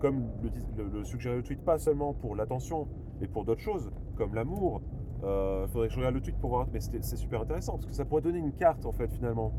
comme 0.00 0.24
le, 0.42 0.50
le- 0.82 0.88
le 0.88 1.04
suggérait 1.04 1.36
le 1.36 1.42
tweet, 1.42 1.62
pas 1.64 1.78
seulement 1.78 2.14
pour 2.14 2.34
l'attention, 2.34 2.88
mais 3.20 3.26
pour 3.28 3.44
d'autres 3.44 3.60
choses, 3.60 3.90
comme 4.22 4.34
l'amour, 4.36 4.80
il 5.24 5.68
faudrait 5.68 5.88
que 5.88 5.94
je 5.94 5.98
regarde 5.98 6.14
le 6.14 6.20
tweet 6.20 6.38
pour 6.38 6.50
voir, 6.50 6.66
mais 6.72 6.78
c'est 6.80 7.16
super 7.16 7.40
intéressant, 7.40 7.72
parce 7.72 7.86
que 7.86 7.92
ça 7.92 8.04
pourrait 8.04 8.22
donner 8.22 8.38
une 8.38 8.52
carte, 8.52 8.86
en 8.86 8.92
fait, 8.92 9.10
finalement, 9.12 9.52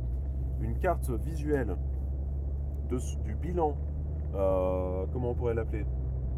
une 0.62 0.78
carte 0.78 1.10
visuelle 1.10 1.76
du 3.26 3.36
bilan, 3.36 3.76
euh, 4.36 5.06
comment 5.12 5.32
on 5.32 5.36
pourrait 5.36 5.56
l'appeler? 5.56 5.86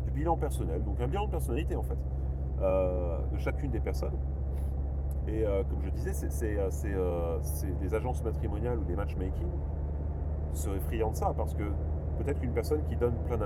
Du 0.06 0.12
bilan 0.12 0.38
personnel, 0.38 0.84
donc 0.84 1.00
un 1.02 1.08
bilan 1.08 1.26
de 1.26 1.32
personnalité, 1.32 1.76
en 1.76 1.84
fait, 1.84 1.98
euh, 2.62 3.20
de 3.32 3.38
chacune 3.38 3.70
des 3.72 3.80
personnes. 3.80 4.18
Et 5.28 5.46
euh, 5.46 5.64
comme 5.64 5.82
je 5.82 5.90
disais, 5.90 6.14
c'est 6.14 6.58
euh, 6.58 6.70
euh, 6.86 7.40
les 7.82 7.94
agences 7.94 8.24
matrimoniales 8.24 8.80
ou 8.80 8.86
les 8.88 8.96
matchmaking 8.96 9.50
seraient 10.54 10.80
friands 10.80 11.12
de 11.12 11.16
ça 11.16 11.34
parce 11.36 11.54
que 11.54 11.64
peut-être 12.20 12.40
qu'une 12.40 12.54
personne 12.54 12.82
qui 12.88 12.96
donne 12.96 13.16
plein 13.26 13.38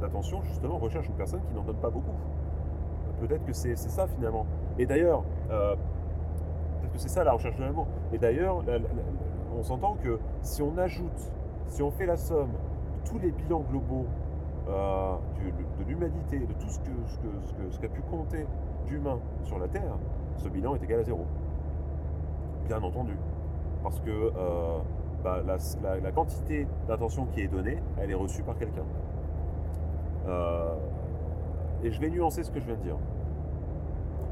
d'attention, 0.00 0.42
justement, 0.42 0.78
recherche 0.78 1.06
une 1.06 1.14
personne 1.14 1.40
qui 1.46 1.54
n'en 1.54 1.62
donne 1.62 1.76
pas 1.76 1.90
beaucoup. 1.90 2.16
Peut-être 3.20 3.44
que 3.44 3.52
c'est 3.52 3.76
ça 3.76 4.06
finalement. 4.06 4.46
Et 4.78 4.86
d'ailleurs, 4.86 5.22
euh, 5.50 5.74
peut-être 6.80 6.92
que 6.92 6.98
c'est 6.98 7.08
ça 7.08 7.24
la 7.24 7.32
recherche 7.32 7.56
de 7.56 7.62
l'amour. 7.64 7.86
Et 8.12 8.18
d'ailleurs, 8.18 8.62
on 9.56 9.62
s'entend 9.62 9.94
que 10.02 10.18
si 10.42 10.62
on 10.62 10.76
ajoute, 10.78 11.32
si 11.66 11.82
on 11.82 11.90
fait 11.90 12.06
la 12.06 12.16
somme 12.16 12.50
de 12.50 13.08
tous 13.08 13.18
les 13.18 13.30
bilans 13.32 13.64
globaux 13.70 14.06
euh, 14.68 15.14
de 15.78 15.84
l'humanité, 15.84 16.40
de 16.40 16.52
tout 16.54 16.68
ce 16.68 16.74
ce 16.80 16.80
que- 16.80 17.70
ce 17.70 17.78
que- 17.78 17.82
qu'a 17.82 17.88
pu 17.88 18.00
compter 18.02 18.46
d'humains 18.86 19.18
sur 19.44 19.58
la 19.58 19.68
Terre, 19.68 19.96
ce 20.36 20.48
bilan 20.48 20.74
est 20.74 20.82
égal 20.82 21.00
à 21.00 21.04
zéro. 21.04 21.24
Bien 22.66 22.82
entendu. 22.82 23.16
Parce 23.84 24.00
que 24.00 24.10
euh, 24.10 24.78
bah, 25.22 25.38
la, 25.46 25.56
la- 25.82 26.00
la 26.00 26.10
quantité 26.12 26.66
d'attention 26.88 27.26
qui 27.26 27.42
est 27.42 27.48
donnée, 27.48 27.78
elle 28.00 28.10
est 28.10 28.14
reçue 28.14 28.42
par 28.42 28.56
quelqu'un. 28.58 28.82
Euh, 30.26 30.74
et 31.82 31.90
je 31.90 32.00
vais 32.00 32.10
nuancer 32.10 32.42
ce 32.42 32.50
que 32.50 32.60
je 32.60 32.66
viens 32.66 32.76
de 32.76 32.82
dire. 32.82 32.96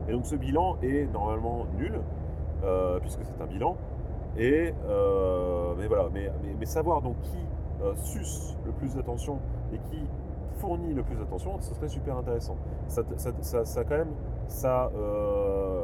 Et 0.08 0.12
donc 0.12 0.26
ce 0.26 0.36
bilan 0.36 0.76
est 0.82 1.10
normalement 1.12 1.66
nul, 1.76 2.00
euh, 2.64 2.98
puisque 3.00 3.20
c'est 3.24 3.42
un 3.42 3.46
bilan. 3.46 3.76
Et 4.36 4.74
euh, 4.88 5.74
mais 5.78 5.86
voilà, 5.86 6.08
mais, 6.12 6.30
mais- 6.58 6.66
savoir 6.66 7.02
donc 7.02 7.14
qui 7.22 7.38
euh, 7.82 7.92
le 8.66 8.72
plus 8.72 8.94
d'attention 8.96 9.38
et 9.72 9.78
qui 9.78 9.98
fournit 10.58 10.92
le 10.92 11.02
plus 11.02 11.16
d'attention, 11.16 11.60
ce 11.60 11.74
serait 11.74 11.88
super 11.88 12.16
intéressant. 12.16 12.56
Ça, 12.88 13.02
ça, 13.16 13.30
ça, 13.40 13.64
ça 13.64 13.84
quand 13.84 13.96
même, 13.96 14.12
ça, 14.48 14.90
euh, 14.96 15.82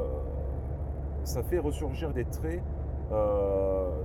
ça 1.24 1.42
fait 1.42 1.58
ressurgir 1.58 2.12
des 2.12 2.24
traits, 2.24 2.62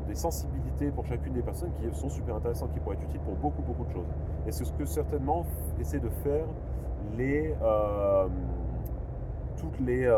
des 0.07 0.15
sensibilités 0.15 0.89
pour 0.91 1.05
chacune 1.05 1.33
des 1.33 1.41
personnes 1.41 1.71
qui 1.73 1.95
sont 1.95 2.09
super 2.09 2.35
intéressantes, 2.35 2.71
qui 2.73 2.79
pourraient 2.79 2.95
être 2.95 3.03
utiles 3.03 3.21
pour 3.21 3.35
beaucoup, 3.35 3.61
beaucoup 3.61 3.85
de 3.85 3.91
choses. 3.91 4.07
Et 4.47 4.51
c'est 4.51 4.65
ce 4.65 4.73
que 4.73 4.85
certainement 4.85 5.45
essaie 5.79 5.99
de 5.99 6.09
faire 6.09 6.45
les, 7.17 7.53
euh, 7.61 8.27
toutes 9.57 9.79
les 9.79 10.09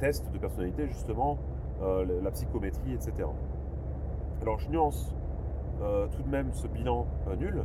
tests 0.00 0.30
de 0.32 0.38
personnalité, 0.38 0.86
justement, 0.86 1.38
la 1.80 2.30
psychométrie, 2.30 2.94
etc. 2.94 3.28
Alors 4.42 4.58
je 4.58 4.70
nuance 4.70 5.14
tout 6.12 6.22
de 6.22 6.28
même 6.30 6.52
ce 6.52 6.66
bilan 6.66 7.06
nul, 7.38 7.64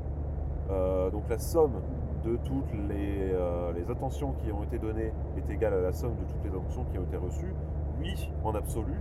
euh, 0.72 1.10
donc 1.10 1.28
la 1.30 1.40
somme 1.40 1.82
de 2.24 2.38
toutes 2.44 2.74
euh, 2.74 3.74
les, 3.74 3.92
attentions 3.92 4.34
qui 4.34 4.52
ont 4.52 4.64
été 4.64 4.78
données 4.78 5.12
est 5.38 5.52
égale 5.52 5.74
à 5.74 5.82
la 5.82 5.92
somme 5.92 6.16
de 6.16 6.24
toutes 6.26 6.44
les 6.44 6.50
attentions 6.50 6.86
qui 6.92 7.00
ont 7.00 7.04
été 7.04 7.18
reçues. 7.18 7.54
Oui, 8.00 8.32
en 8.44 8.54
absolu. 8.54 8.94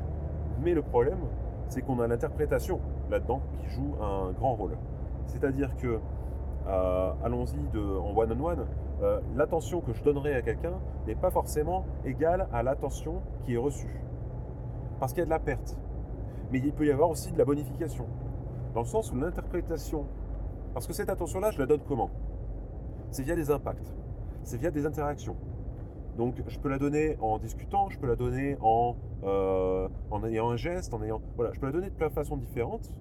Mais 0.63 0.73
le 0.73 0.83
problème, 0.83 1.19
c'est 1.69 1.83
qu'on 1.83 2.01
a 2.01 2.07
l'interprétation 2.07 2.81
là-dedans 3.11 3.43
qui 3.53 3.69
joue 3.69 3.95
un 4.01 4.33
grand 4.33 4.55
rôle. 4.55 4.77
C'est-à-dire 5.27 5.77
que, 5.77 5.99
euh, 6.69 7.13
allons-y 7.23 7.59
en 7.77 8.17
one-on-one, 8.17 8.65
l'attention 9.35 9.81
que 9.81 9.93
je 9.93 10.03
donnerai 10.03 10.35
à 10.35 10.43
quelqu'un 10.43 10.81
n'est 11.07 11.15
pas 11.15 11.31
forcément 11.31 11.87
égale 12.05 12.49
à 12.53 12.63
l'attention 12.63 13.23
qui 13.45 13.55
est 13.55 13.59
reçue. 13.59 14.01
Parce 15.01 15.13
qu'il 15.13 15.21
y 15.21 15.23
a 15.23 15.27
de 15.27 15.31
la 15.31 15.39
perte. 15.39 15.79
Mais 16.51 16.59
il 16.59 16.73
peut 16.73 16.87
y 16.87 16.91
avoir 16.91 17.11
aussi 17.11 17.33
de 17.33 17.39
la 17.39 17.45
bonification. 17.45 18.07
Dans 18.75 18.81
le 18.81 18.87
sens 18.87 19.13
où 19.13 19.17
l'interprétation 19.17 20.07
parce 20.75 20.87
que 20.87 20.93
cette 20.93 21.09
attention-là, 21.09 21.51
je 21.51 21.59
la 21.59 21.67
donne 21.67 21.81
comment? 21.87 22.11
C'est 23.11 23.23
via 23.23 23.35
des 23.35 23.51
impacts, 23.51 23.93
c'est 24.43 24.59
via 24.59 24.71
des 24.71 24.87
interactions. 24.87 25.37
Donc 26.17 26.37
je 26.47 26.59
peux 26.59 26.69
la 26.69 26.79
donner 26.79 27.17
en 27.21 27.39
discutant, 27.39 27.89
je 27.89 27.99
peux 27.99 28.07
la 28.07 28.17
donner 28.17 28.57
en, 28.61 28.97
euh, 29.25 29.89
en 30.11 30.25
ayant 30.25 30.51
un 30.51 30.57
geste, 30.57 30.93
en 30.95 31.03
ayant... 31.03 31.21
Voilà, 31.37 31.53
je 31.53 31.61
peux 31.61 31.67
la 31.67 31.73
donner 31.73 31.91
de 31.91 31.95
plein 31.95 32.09
de 32.09 32.13
façons 32.13 32.37
différentes, 32.37 32.93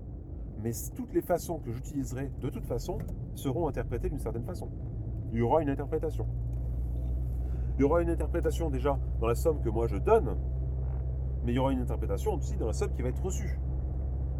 mais 0.63 0.71
toutes 0.95 1.13
les 1.13 1.21
façons 1.21 1.59
que 1.59 1.71
j'utiliserai 1.71 2.31
de 2.41 2.49
toute 2.49 2.65
façon 2.65 2.99
seront 3.35 3.67
interprétées 3.67 4.09
d'une 4.09 4.19
certaine 4.19 4.45
façon. 4.45 4.69
Il 5.31 5.39
y 5.39 5.41
aura 5.41 5.61
une 5.61 5.69
interprétation. 5.69 6.25
Il 7.77 7.81
y 7.81 7.83
aura 7.83 8.01
une 8.01 8.09
interprétation 8.09 8.69
déjà 8.69 8.97
dans 9.19 9.27
la 9.27 9.35
somme 9.35 9.61
que 9.61 9.69
moi 9.69 9.87
je 9.87 9.97
donne, 9.97 10.35
mais 11.43 11.51
il 11.51 11.55
y 11.55 11.59
aura 11.59 11.71
une 11.71 11.81
interprétation 11.81 12.33
aussi 12.33 12.55
dans 12.57 12.67
la 12.67 12.73
somme 12.73 12.91
qui 12.93 13.01
va 13.01 13.09
être 13.09 13.23
reçue. 13.23 13.59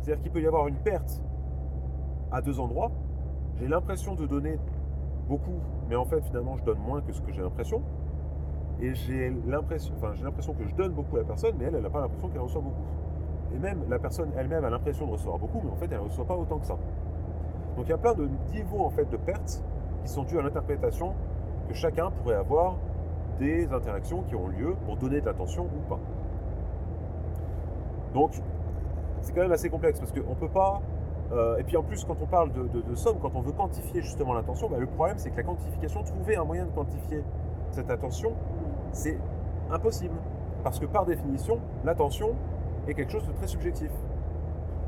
C'est-à-dire 0.02 0.24
qu'il 0.24 0.32
peut 0.32 0.42
y 0.42 0.48
avoir 0.48 0.68
une 0.68 0.78
perte 0.78 1.22
à 2.32 2.42
deux 2.42 2.60
endroits, 2.60 2.92
j'ai 3.60 3.68
l'impression 3.68 4.16
de 4.16 4.26
donner 4.26 4.58
beaucoup, 5.28 5.60
mais 5.90 5.96
en 5.96 6.06
fait 6.06 6.22
finalement 6.22 6.58
je 6.58 6.64
donne 6.64 6.80
moins 6.80 7.02
que 7.02 7.12
ce 7.14 7.22
que 7.22 7.32
j'ai 7.32 7.42
l'impression. 7.42 7.82
Et 8.80 8.94
j'ai 8.94 9.32
l'impression, 9.48 9.94
enfin 9.98 10.14
j'ai 10.14 10.24
l'impression 10.24 10.54
que 10.54 10.66
je 10.66 10.76
donne 10.76 10.94
beaucoup 10.94 11.16
à 11.18 11.20
la 11.20 11.26
personne, 11.26 11.56
mais 11.58 11.66
elle, 11.66 11.80
n'a 11.80 11.90
pas 11.90 12.02
l'impression 12.02 12.30
qu'elle 12.30 12.42
reçoit 12.42 12.62
beaucoup. 12.62 12.86
Et 13.54 13.60
même 13.60 13.84
la 13.90 14.00
personne 14.00 14.32
elle-même 14.36 14.66
a 14.66 14.70
l'impression 14.70 15.06
de 15.08 15.12
recevoir 15.12 15.40
beaucoup, 15.40 15.62
mais 15.64 15.72
en 15.72 15.76
fait 15.76 15.88
elle 15.92 16.00
ne 16.00 16.04
reçoit 16.04 16.26
pas 16.26 16.36
autant 16.36 16.60
que 16.60 16.66
ça. 16.66 16.78
Donc 17.76 17.86
il 17.86 17.90
y 17.90 17.94
a 17.94 17.98
plein 17.98 18.14
de 18.14 18.28
niveaux 18.52 18.84
en 18.84 18.90
fait 18.90 19.10
de 19.10 19.18
pertes 19.18 19.64
qui 20.04 20.10
sont 20.10 20.24
dus 20.24 20.38
à 20.38 20.42
l'interprétation 20.42 21.14
que 21.68 21.74
chacun 21.74 22.12
pourrait 22.12 22.36
avoir 22.36 22.78
des 23.40 23.72
interactions 23.72 24.24
qui 24.24 24.36
ont 24.36 24.48
lieu 24.48 24.76
pour 24.86 24.98
donner 24.98 25.22
de 25.22 25.26
l'attention 25.26 25.66
ou 25.66 25.90
pas. 25.90 26.00
Donc 28.14 28.32
c'est 29.22 29.34
quand 29.34 29.42
même 29.42 29.52
assez 29.52 29.70
complexe 29.70 30.00
parce 30.00 30.12
qu'on 30.12 30.30
ne 30.30 30.36
peut 30.36 30.50
pas 30.50 30.82
euh, 31.32 31.58
et 31.58 31.64
puis 31.64 31.76
en 31.76 31.84
plus, 31.84 32.06
quand 32.06 32.16
on 32.22 32.26
parle 32.26 32.52
de, 32.54 32.96
somme, 32.96 33.18
quand 33.22 33.32
on 33.36 33.42
veut 33.42 33.52
quantifier 33.52 34.02
justement 34.02 34.34
l'attention, 34.34 34.70
bah, 34.70 34.78
le 34.80 34.88
problème 34.88 35.18
c'est 35.18 35.30
que 35.30 35.38
la 35.38 35.44
quantification, 35.44 36.04
trouver 36.04 36.38
un 36.38 36.46
moyen 36.46 36.66
de 36.66 36.72
quantifier 36.72 37.24
cette 37.72 37.90
attention, 37.90 38.34
c'est 38.92 39.18
impossible. 39.70 40.16
Parce 40.64 40.80
que 40.80 40.86
par 40.86 41.06
définition, 41.06 41.60
l'attention 41.84 42.36
est 42.88 42.94
quelque 42.94 43.12
chose 43.12 43.28
de 43.28 43.34
très 43.34 43.48
subjectif. 43.48 43.92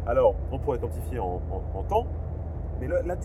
Alors, 0.07 0.35
on 0.51 0.59
pourrait 0.59 0.79
quantifier 0.79 1.19
en, 1.19 1.39
temps, 1.87 2.07
mais 2.79 2.87
la, 2.87 3.01
la, 3.01 3.15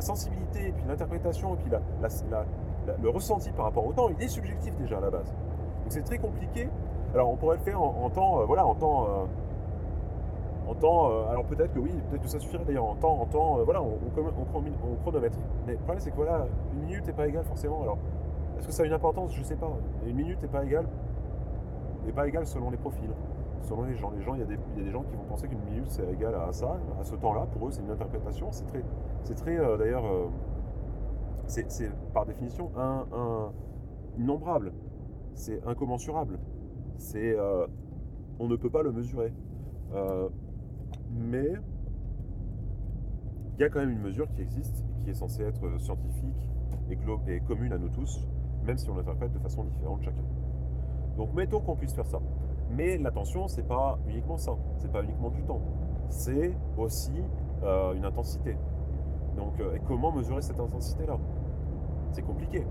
sensibilité, 0.00 0.68
et 0.68 0.72
puis 0.72 0.84
l'interprétation, 0.86 1.54
et 1.54 1.56
puis 1.58 1.70
le 3.02 3.10
ressenti 3.10 3.50
par 3.52 3.66
rapport 3.66 3.86
au 3.86 3.92
temps, 3.92 4.08
il 4.08 4.22
est 4.22 4.28
subjectif 4.28 4.74
déjà 4.76 4.98
à 4.98 5.00
la 5.00 5.10
base. 5.10 5.26
Donc 5.82 5.88
c'est 5.88 6.02
très 6.02 6.18
compliqué. 6.18 6.68
Alors 7.14 7.30
on 7.30 7.36
pourrait 7.36 7.56
le 7.56 7.62
faire 7.62 7.80
en, 7.80 8.10
temps, 8.10 8.40
euh, 8.40 8.44
voilà, 8.44 8.66
en 8.66 8.74
temps. 8.74 9.04
Euh, 9.04 10.70
en 10.70 10.74
temps, 10.74 11.10
euh, 11.10 11.30
alors 11.30 11.44
peut-être 11.44 11.72
que 11.72 11.78
oui, 11.78 11.90
peut-être 12.10 12.22
que 12.22 12.28
ça 12.28 12.38
suffirait 12.38 12.64
d'ailleurs 12.64 12.84
en 12.84 12.94
temps, 12.94 13.18
en 13.22 13.24
temps, 13.24 13.58
voilà, 13.64 13.82
on, 13.82 13.96
chronomètre. 15.02 15.38
Mais 15.66 15.72
le 15.72 15.78
problème 15.78 15.98
c'est 15.98 16.10
que 16.10 16.16
voilà, 16.16 16.46
une 16.74 16.80
minute 16.80 17.06
n'est 17.06 17.14
pas 17.14 17.26
égale 17.26 17.44
forcément. 17.44 17.82
Alors, 17.82 17.96
est-ce 18.58 18.66
que 18.66 18.72
ça 18.72 18.82
a 18.82 18.86
une 18.86 18.92
importance? 18.92 19.32
Je 19.34 19.42
sais 19.42 19.56
pas. 19.56 19.70
une 20.06 20.16
minute 20.16 20.42
n'est 20.42 20.48
pas 20.48 20.62
égale, 20.64 20.86
n'est 22.04 22.12
pas 22.12 22.28
égale 22.28 22.46
selon 22.46 22.70
les 22.70 22.76
profils, 22.76 23.10
selon 23.62 23.84
les 23.84 23.96
gens. 23.96 24.10
Les 24.10 24.22
gens, 24.22 24.34
il 24.34 24.40
y 24.40 24.42
a 24.42 24.46
des, 24.46 24.58
y 24.76 24.80
a 24.80 24.84
des 24.84 24.90
gens 24.90 25.02
qui 25.02 25.14
vont 25.14 25.24
penser 25.24 25.48
qu'une 25.48 25.62
minute 25.62 25.88
c'est 25.88 26.10
égal 26.12 26.34
à 26.34 26.52
ça, 26.52 26.78
à 27.00 27.04
ce 27.04 27.14
temps-là. 27.14 27.46
Pour 27.52 27.68
eux, 27.68 27.70
c'est 27.70 27.82
une 27.82 27.90
interprétation. 27.90 28.48
C'est 28.50 28.66
très, 28.66 28.82
c'est 29.22 29.34
très 29.34 29.58
euh, 29.58 29.76
d'ailleurs, 29.76 30.04
c'est 31.46 31.90
par 32.12 32.26
définition 32.26 32.70
un, 32.76 33.06
un, 33.12 33.52
innombrable. 34.18 34.72
C'est 35.34 35.64
incommensurable. 35.66 36.38
C'est, 36.96 37.36
on 38.40 38.48
ne 38.48 38.56
peut 38.56 38.70
pas 38.70 38.82
le 38.82 38.92
mesurer 38.92 39.32
mais 41.10 41.52
il 43.56 43.60
y 43.60 43.64
a 43.64 43.68
quand 43.68 43.80
même 43.80 43.90
une 43.90 44.00
mesure 44.00 44.28
qui 44.30 44.42
existe 44.42 44.84
et 44.98 45.04
qui 45.04 45.10
est 45.10 45.14
censée 45.14 45.42
être 45.42 45.78
scientifique 45.78 46.48
et, 46.90 46.98
et 47.32 47.40
commune 47.40 47.72
à 47.72 47.78
nous 47.78 47.88
tous, 47.88 48.26
même 48.64 48.78
si 48.78 48.88
on 48.88 48.96
l'interprète 48.96 49.32
de 49.32 49.38
façon 49.38 49.64
différente 49.64 50.02
chacun. 50.02 50.22
Donc 51.16 51.34
mettons 51.34 51.60
qu'on 51.60 51.76
puisse 51.76 51.94
faire 51.94 52.06
ça. 52.06 52.20
Mais 52.70 52.98
l'attention, 52.98 53.48
c'est 53.48 53.66
pas 53.66 53.98
uniquement 54.08 54.36
ça, 54.36 54.52
c'est 54.76 54.92
pas 54.92 55.02
uniquement 55.02 55.30
du 55.30 55.42
temps, 55.42 55.60
c'est 56.08 56.52
aussi 56.76 57.22
euh, 57.62 57.94
une 57.94 58.04
intensité. 58.04 58.56
Donc, 59.36 59.58
euh, 59.60 59.76
et 59.76 59.80
comment 59.86 60.12
mesurer 60.12 60.42
cette 60.42 60.60
intensité-là? 60.60 61.16
C'est 62.12 62.22
compliqué. 62.22 62.66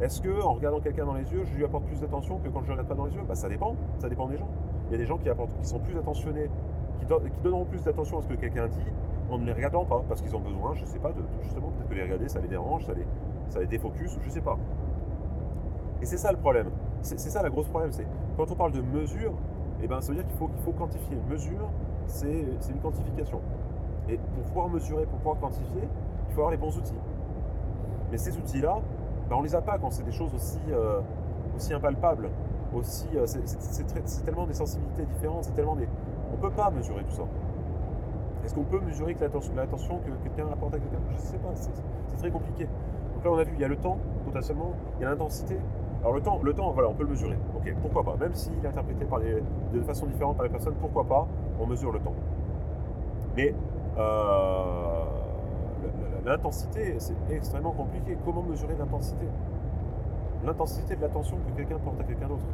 Est-ce 0.00 0.20
que 0.20 0.42
en 0.42 0.54
regardant 0.54 0.80
quelqu'un 0.80 1.06
dans 1.06 1.14
les 1.14 1.30
yeux, 1.32 1.44
je 1.44 1.54
lui 1.54 1.64
apporte 1.64 1.84
plus 1.84 2.00
d'attention 2.00 2.38
que 2.38 2.48
quand 2.48 2.62
je 2.62 2.66
ne 2.66 2.72
regarde 2.72 2.88
pas 2.88 2.94
dans 2.94 3.06
les 3.06 3.14
yeux? 3.14 3.22
Bah, 3.26 3.34
Ça 3.34 3.48
dépend, 3.48 3.76
ça 3.98 4.08
dépend 4.08 4.26
des 4.26 4.36
gens. 4.36 4.48
Il 4.88 4.92
y 4.92 4.94
a 4.96 4.98
des 4.98 5.06
gens 5.06 5.16
qui, 5.16 5.28
apportent, 5.28 5.56
qui 5.60 5.66
sont 5.66 5.78
plus 5.78 5.96
attentionnés 5.96 6.50
qui, 6.98 7.06
donneront 7.42 7.64
plus 7.64 7.82
d'attention 7.84 8.18
à 8.18 8.22
ce 8.22 8.28
que 8.28 8.34
quelqu'un 8.34 8.68
dit 8.68 8.84
en 9.30 9.38
ne 9.38 9.46
les 9.46 9.52
regardant 9.52 9.84
pas, 9.84 10.02
parce 10.08 10.20
qu'ils 10.20 10.34
ont 10.36 10.40
besoin, 10.40 10.74
je 10.74 10.84
sais 10.84 10.98
pas, 10.98 11.10
de, 11.10 11.22
justement, 11.42 11.68
peut-être 11.68 11.88
que 11.88 11.94
les 11.94 12.02
regarder, 12.02 12.28
ça 12.28 12.40
les 12.40 12.48
dérange, 12.48 12.84
ça 12.84 12.92
les, 12.92 13.06
ça 13.48 13.60
les 13.60 13.66
défocus, 13.66 14.18
je 14.22 14.30
sais 14.30 14.40
pas. 14.40 14.58
Et 16.02 16.06
c'est 16.06 16.18
ça 16.18 16.32
le 16.32 16.38
problème. 16.38 16.70
C'est 17.02 17.18
ça 17.18 17.42
le 17.42 17.50
gros 17.50 17.62
problème. 17.62 17.92
C'est 17.92 18.06
quand 18.36 18.50
on 18.50 18.54
parle 18.54 18.72
de 18.72 18.80
mesure, 18.80 19.32
eh 19.82 19.88
ben, 19.88 20.00
ça 20.00 20.08
veut 20.12 20.18
dire 20.18 20.26
qu'il 20.26 20.36
faut, 20.36 20.50
il 20.56 20.62
faut 20.62 20.72
quantifier. 20.72 21.16
Mesure, 21.28 21.68
c'est 22.06 22.44
une 22.70 22.80
quantification. 22.80 23.40
Et 24.08 24.16
pour 24.16 24.44
pouvoir 24.44 24.68
mesurer, 24.68 25.06
pour 25.06 25.18
pouvoir 25.18 25.38
quantifier, 25.40 25.82
il 26.28 26.34
faut 26.34 26.40
avoir 26.40 26.50
les 26.50 26.56
bons 26.56 26.76
outils. 26.76 26.98
Mais 28.10 28.18
ces 28.18 28.36
outils-là, 28.36 28.80
ben, 29.28 29.36
on 29.36 29.42
les 29.42 29.54
a 29.54 29.62
pas 29.62 29.78
quand 29.78 29.90
c'est 29.90 30.04
des 30.04 30.12
choses 30.12 30.34
aussi, 30.34 30.60
euh, 30.70 31.00
aussi 31.56 31.72
impalpables. 31.74 32.30
Aussi, 32.74 33.06
euh, 33.16 33.26
c'est 33.26 34.24
tellement 34.24 34.46
des 34.46 34.54
sensibilités 34.54 35.04
différentes, 35.04 35.44
c'est 35.44 35.54
tellement 35.54 35.76
des, 35.76 35.86
on 36.32 36.36
ne 36.36 36.40
peut 36.40 36.50
pas 36.50 36.70
mesurer 36.70 37.04
tout 37.04 37.16
ça. 37.16 37.24
Est-ce 38.44 38.54
qu'on 38.54 38.64
peut 38.64 38.80
mesurer 38.80 39.14
que 39.14 39.22
l'attention 39.22 39.98
que 39.98 40.10
quelqu'un 40.24 40.50
apporte 40.50 40.74
à 40.74 40.78
quelqu'un? 40.78 40.98
Je 41.10 41.16
ne 41.16 41.20
sais 41.20 41.38
pas, 41.38 41.50
c'est 41.54 42.16
très 42.16 42.30
compliqué. 42.30 42.66
Donc 43.14 43.24
là, 43.24 43.30
on 43.30 43.38
a 43.38 43.44
vu, 43.44 43.52
il 43.54 43.60
y 43.60 43.64
a 43.64 43.68
le 43.68 43.76
temps, 43.76 43.98
potentiellement, 44.24 44.72
il 44.98 45.02
y 45.02 45.04
a 45.04 45.10
l'intensité. 45.10 45.58
Alors 46.02 46.14
le 46.14 46.20
temps, 46.20 46.40
le 46.42 46.52
temps, 46.52 46.72
voilà, 46.72 46.88
on 46.88 46.94
peut 46.94 47.04
le 47.04 47.10
mesurer. 47.10 47.38
Ok, 47.56 47.72
pourquoi 47.80 48.02
pas 48.02 48.16
Même 48.16 48.34
s'il 48.34 48.54
est 48.64 48.66
interprété 48.66 49.06
de 49.72 49.80
façon 49.82 50.06
différente 50.06 50.36
par 50.36 50.44
les 50.44 50.50
personnes, 50.50 50.74
pourquoi 50.80 51.04
pas 51.04 51.28
On 51.60 51.66
mesure 51.66 51.92
le 51.92 52.00
temps. 52.00 52.14
Mais 53.36 53.54
euh, 53.98 55.04
l'intensité, 56.24 56.96
c'est 56.98 57.14
extrêmement 57.30 57.70
compliqué. 57.70 58.18
Comment 58.24 58.42
mesurer 58.42 58.74
l'intensité? 58.76 59.26
L'intensité 60.44 60.96
de 60.96 61.02
l'attention 61.02 61.36
que 61.36 61.56
quelqu'un 61.56 61.78
porte 61.78 62.00
à 62.00 62.04
quelqu'un 62.04 62.26
d'autre. 62.26 62.46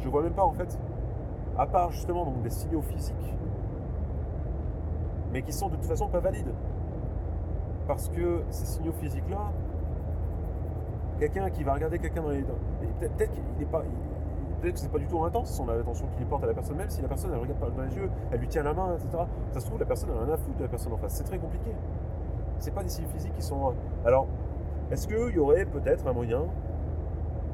Je 0.00 0.08
vois 0.08 0.22
même 0.22 0.32
pas 0.32 0.44
en 0.44 0.52
fait 0.52 0.76
à 1.56 1.66
part 1.66 1.92
justement 1.92 2.24
donc, 2.24 2.42
des 2.42 2.50
signaux 2.50 2.82
physiques, 2.82 3.34
mais 5.32 5.42
qui 5.42 5.52
sont 5.52 5.68
de 5.68 5.76
toute 5.76 5.86
façon 5.86 6.08
pas 6.08 6.20
valides. 6.20 6.52
Parce 7.86 8.08
que 8.08 8.42
ces 8.50 8.66
signaux 8.66 8.92
physiques-là, 8.92 9.52
quelqu'un 11.18 11.50
qui 11.50 11.64
va 11.64 11.74
regarder 11.74 11.98
quelqu'un 11.98 12.22
dans 12.22 12.30
les 12.30 12.42
dents, 12.42 12.58
peut-être 13.00 13.32
qu'il 13.32 13.42
n'est 13.58 13.64
pas. 13.66 13.82
Peut-être 14.60 14.74
que 14.74 14.80
c'est 14.80 14.90
pas 14.90 14.98
du 14.98 15.06
tout 15.06 15.22
intense 15.22 15.54
son 15.54 15.68
attention 15.68 16.06
qu'il 16.16 16.26
porte 16.26 16.42
à 16.44 16.46
la 16.46 16.54
personne, 16.54 16.76
même 16.76 16.88
si 16.88 17.02
la 17.02 17.08
personne 17.08 17.30
elle 17.32 17.40
regarde 17.40 17.60
pas 17.60 17.68
dans 17.68 17.82
les 17.82 17.94
yeux, 17.94 18.10
elle 18.32 18.40
lui 18.40 18.48
tient 18.48 18.62
la 18.62 18.72
main, 18.72 18.94
etc. 18.94 19.24
Ça 19.52 19.60
se 19.60 19.66
trouve, 19.66 19.78
la 19.78 19.84
personne 19.84 20.10
a 20.10 20.24
rien 20.24 20.32
à 20.32 20.36
de 20.36 20.62
la 20.62 20.68
personne 20.68 20.92
en 20.94 20.96
face. 20.96 21.14
C'est 21.14 21.24
très 21.24 21.38
compliqué. 21.38 21.70
C'est 22.58 22.74
pas 22.74 22.82
des 22.82 22.88
signaux 22.88 23.08
physiques 23.10 23.34
qui 23.34 23.42
sont. 23.42 23.74
Alors, 24.04 24.26
est-ce 24.90 25.06
qu'il 25.06 25.34
y 25.34 25.38
aurait 25.38 25.66
peut-être 25.66 26.06
un 26.06 26.12
moyen 26.12 26.44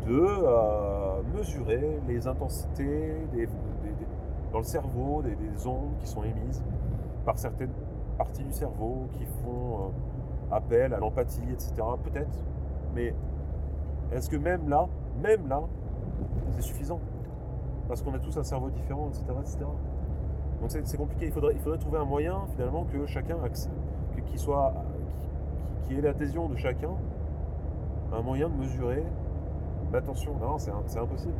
de 0.07 0.21
euh, 0.21 1.23
mesurer 1.35 2.01
les 2.07 2.27
intensités 2.27 3.17
dans 4.53 4.59
le 4.59 4.65
cerveau, 4.65 5.23
des, 5.23 5.67
ondes 5.67 5.97
qui 6.01 6.07
sont 6.07 6.23
émises 6.23 6.63
par 7.25 7.39
certaines, 7.39 7.73
parties 8.19 8.45
du 8.45 8.53
cerveau 8.53 9.09
qui 9.13 9.25
font 9.43 9.77
euh, 9.77 10.57
appel 10.57 10.93
à 10.93 10.99
l'empathie, 10.99 11.43
etc. 11.51 11.73
Peut-être. 12.05 12.45
Mais 12.95 13.15
est-ce 14.15 14.29
que 14.29 14.37
même 14.37 14.69
là, 14.69 14.89
même 15.23 15.49
là, 15.49 15.63
c'est 16.51 16.63
suffisant? 16.63 17.01
Parce 17.89 18.03
qu'on 18.03 18.15
a 18.15 18.19
tous 18.19 18.37
un 18.37 18.43
cerveau 18.43 18.71
différent, 18.71 19.09
etc. 19.09 19.25
etc. 19.41 19.59
Donc 20.61 20.71
c'est 20.71 20.97
compliqué. 20.97 21.27
Il 21.27 21.33
faudrait, 21.33 21.79
trouver 21.79 21.99
un 21.99 22.05
moyen 22.05 22.43
finalement 22.53 22.85
que 22.85 23.07
chacun 23.07 23.37
qui 24.27 24.39
soit 24.39 24.73
qui, 25.89 25.95
ait 25.95 26.01
l'adhésion 26.01 26.49
de 26.49 26.57
chacun, 26.57 26.91
un 28.13 28.23
moyen 28.23 28.49
de 28.49 28.55
mesurer 28.55 29.03
l'attention. 29.93 30.37
Non, 30.41 30.59
c'est 30.59 30.99
impossible. 30.99 31.35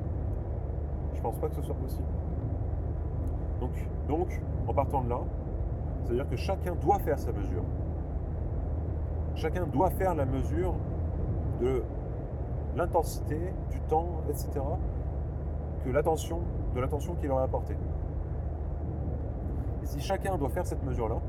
Je 1.15 1.21
pense 1.21 1.39
pas 1.39 1.49
que 1.49 1.55
ce 1.55 1.63
soit 1.63 1.75
possible. 1.77 2.09
Donc, 3.61 3.71
donc 4.09 4.41
en 4.67 4.75
partant 4.75 5.03
de 5.03 5.11
là, 5.11 5.21
c'est-à-dire 6.05 6.29
que 6.29 6.37
chacun 6.37 6.75
doit 6.75 6.99
faire 6.99 7.19
sa 7.19 7.31
mesure. 7.33 7.63
Chacun 9.37 9.67
doit 9.67 9.91
faire 9.91 10.15
la 10.15 10.27
mesure 10.27 10.75
de 11.61 11.83
l'intensité, 12.77 13.39
du 13.71 13.81
temps, 13.89 14.23
etc., 14.29 14.51
que 15.85 15.91
l'attention, 15.91 16.41
de 16.75 16.81
l'attention 16.81 17.15
qu'il 17.15 17.31
aurait 17.31 17.45
apportée. 17.45 17.77
Et 19.83 19.87
si 19.87 20.01
chacun 20.01 20.37
doit 20.39 20.49
faire 20.49 20.67
cette 20.67 20.83
mesure-là, 20.85 21.21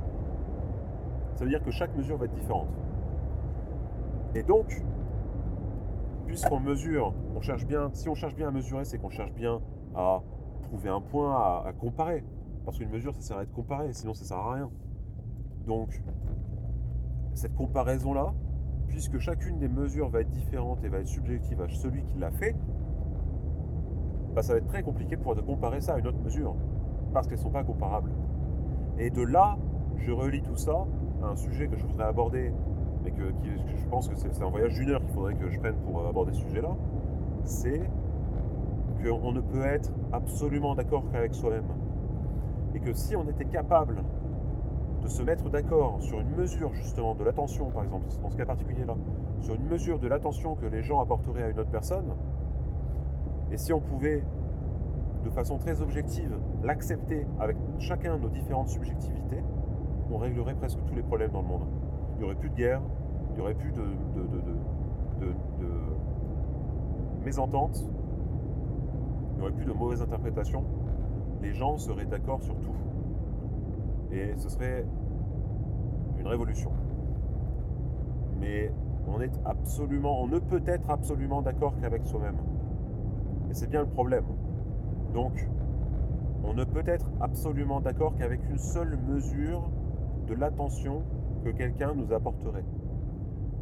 ça 1.36 1.44
veut 1.44 1.50
dire 1.50 1.64
que 1.64 1.72
chaque 1.72 1.96
mesure 1.96 2.18
va 2.18 2.26
être 2.26 2.34
différente. 2.34 2.68
Et 4.36 4.44
donc, 4.44 4.84
puisqu'on 6.26 6.60
mesure, 6.60 7.14
on 7.36 7.42
cherche 7.42 7.66
bien, 7.66 7.90
si 7.94 8.10
on 8.10 8.16
cherche 8.16 8.36
bien 8.36 8.48
à 8.48 8.52
mesurer, 8.52 8.86
c'est 8.86 8.98
qu'on 8.98 9.10
cherche 9.10 9.34
bien 9.34 9.62
à 9.96 10.22
trouver 10.64 10.90
un 10.90 11.02
point, 11.02 11.36
à, 11.36 11.74
comparer. 11.74 12.24
Parce 12.66 12.78
qu'une 12.78 12.90
mesure, 12.90 13.14
ça 13.14 13.22
sert 13.22 13.38
à 13.38 13.44
être 13.44 13.52
comparé, 13.52 13.92
sinon 13.94 14.14
ça 14.14 14.26
sert 14.26 14.38
à 14.38 14.54
rien. 14.54 14.70
Donc, 15.68 16.02
cette 17.34 17.56
comparaison-là, 17.56 18.34
puisque 18.94 19.18
chacune 19.18 19.58
des 19.58 19.68
mesures 19.68 20.08
va 20.10 20.22
être 20.22 20.30
différente 20.30 20.84
et 20.84 20.88
va 20.88 21.00
être 21.00 21.08
subjective 21.08 21.60
à 21.62 21.68
celui 21.68 22.04
qui 22.04 22.20
l'a 22.20 22.30
fait, 22.30 22.56
bah, 24.36 24.44
ça 24.44 24.54
va 24.54 24.60
être 24.60 24.68
très 24.68 24.84
compliqué 24.84 25.18
pour 25.18 25.36
de 25.36 25.42
comparer 25.42 25.82
ça 25.82 25.96
à 25.96 25.98
une 25.98 26.06
autre 26.06 26.20
mesure, 26.24 26.56
parce 27.12 27.28
qu'elles 27.28 27.40
ne 27.40 27.44
sont 27.44 27.50
pas 27.50 27.64
comparables. 27.64 28.12
Et 29.00 29.10
de 29.10 29.24
là, 29.24 29.58
je 29.98 30.12
relis 30.12 30.44
tout 30.44 30.56
ça 30.56 30.86
à 31.24 31.26
un 31.26 31.36
sujet 31.36 31.68
que 31.68 31.76
je 31.76 31.88
voudrais 31.88 32.06
aborder, 32.06 32.54
mais 33.04 33.10
que, 33.10 33.24
je 33.76 33.88
pense 33.88 34.08
que 34.08 34.16
c'est 34.16 34.44
un 34.44 34.50
voyage 34.50 34.76
d'une 34.76 34.92
heure 34.92 35.02
qu'il 35.02 35.14
faudrait 35.14 35.34
que 35.34 35.50
je 35.50 35.60
prenne 35.60 35.76
pour 35.78 36.06
aborder 36.06 36.34
ce 36.34 36.42
sujet-là, 36.42 36.76
c'est 37.46 37.82
qu'on 39.04 39.32
ne 39.32 39.42
peut 39.42 39.66
être 39.66 39.92
absolument 40.12 40.76
d'accord 40.76 41.04
qu'avec 41.12 41.34
soi-même. 41.34 41.66
Et 42.76 42.80
que 42.80 42.94
si 42.94 43.16
on 43.16 43.28
était 43.28 43.46
capable 43.46 44.04
de 45.04 45.10
se 45.10 45.22
mettre 45.22 45.50
d'accord 45.50 46.02
sur 46.02 46.20
une 46.22 46.30
mesure 46.30 46.74
justement 46.74 47.14
de 47.14 47.24
l'attention, 47.24 47.70
par 47.70 47.84
exemple, 47.84 48.06
dans 48.22 48.30
ce 48.30 48.38
cas 48.38 48.46
particulier-là, 48.46 48.96
sur 49.42 49.54
une 49.56 49.68
mesure 49.68 50.00
de 50.00 50.08
l'attention 50.08 50.56
que 50.56 50.66
les 50.66 50.82
gens 50.82 51.02
apporteraient 51.02 51.44
à 51.44 51.50
une 51.50 51.60
autre 51.60 51.70
personne, 51.70 52.14
et 53.52 53.58
si 53.58 53.74
on 53.74 53.82
pouvait, 53.82 54.24
de 55.26 55.30
façon 55.30 55.58
très 55.58 55.82
objective, 55.82 56.38
l'accepter 56.64 57.28
avec 57.40 57.58
chacun 57.80 58.18
de 58.18 58.24
nos 58.24 58.30
différentes 58.30 58.70
subjectivités, 58.70 59.44
on 60.10 60.18
réglerait 60.18 60.56
presque 60.56 60.80
tous 60.86 60.96
les 60.96 61.04
problèmes 61.04 61.32
dans 61.32 61.42
le 61.42 61.48
monde. 61.48 61.68
Il 62.14 62.20
n'y 62.20 62.26
aurait 62.26 62.36
plus 62.36 62.50
de 62.50 62.56
guerre, 62.56 62.82
il 63.32 63.36
n'y 63.36 63.42
aurait 63.42 63.56
plus 63.56 63.72
de, 63.72 63.82
de, 63.82 64.22
de, 65.22 65.28
de 65.28 65.70
mésententes, 67.26 67.86
il 69.32 69.36
n'y 69.36 69.42
aurait 69.42 69.52
plus 69.52 69.66
de 69.66 69.74
mauvaises 69.74 70.02
interprétations. 70.02 70.64
Les 71.42 71.54
gens 71.54 71.78
seraient 71.78 72.06
d'accord 72.06 72.42
sur 72.42 72.56
tout. 72.60 72.76
Et 74.14 74.34
ce 74.38 74.48
serait 74.48 74.86
une 76.20 76.28
révolution. 76.28 76.72
Mais 78.40 78.72
on 79.08 79.20
est 79.20 79.32
absolument, 79.44 80.22
on 80.22 80.28
ne 80.28 80.38
peut 80.38 80.62
être 80.68 80.90
absolument 80.90 81.42
d'accord 81.42 81.74
qu'avec 81.82 82.06
soi-même. 82.06 82.38
Et 83.50 83.54
c'est 83.54 83.70
bien 83.70 83.82
le 83.82 83.90
problème. 83.90 84.26
Donc, 85.14 85.48
on 86.44 86.54
ne 86.54 86.64
peut 86.64 86.84
être 86.86 87.10
absolument 87.22 87.82
d'accord 87.82 88.16
qu'avec 88.16 88.40
une 88.50 88.58
seule 88.58 88.98
mesure 89.08 89.70
de 90.28 90.36
l'attention 90.36 91.04
que 91.44 91.50
quelqu'un 91.50 91.94
nous 91.96 92.14
apporterait. 92.14 92.66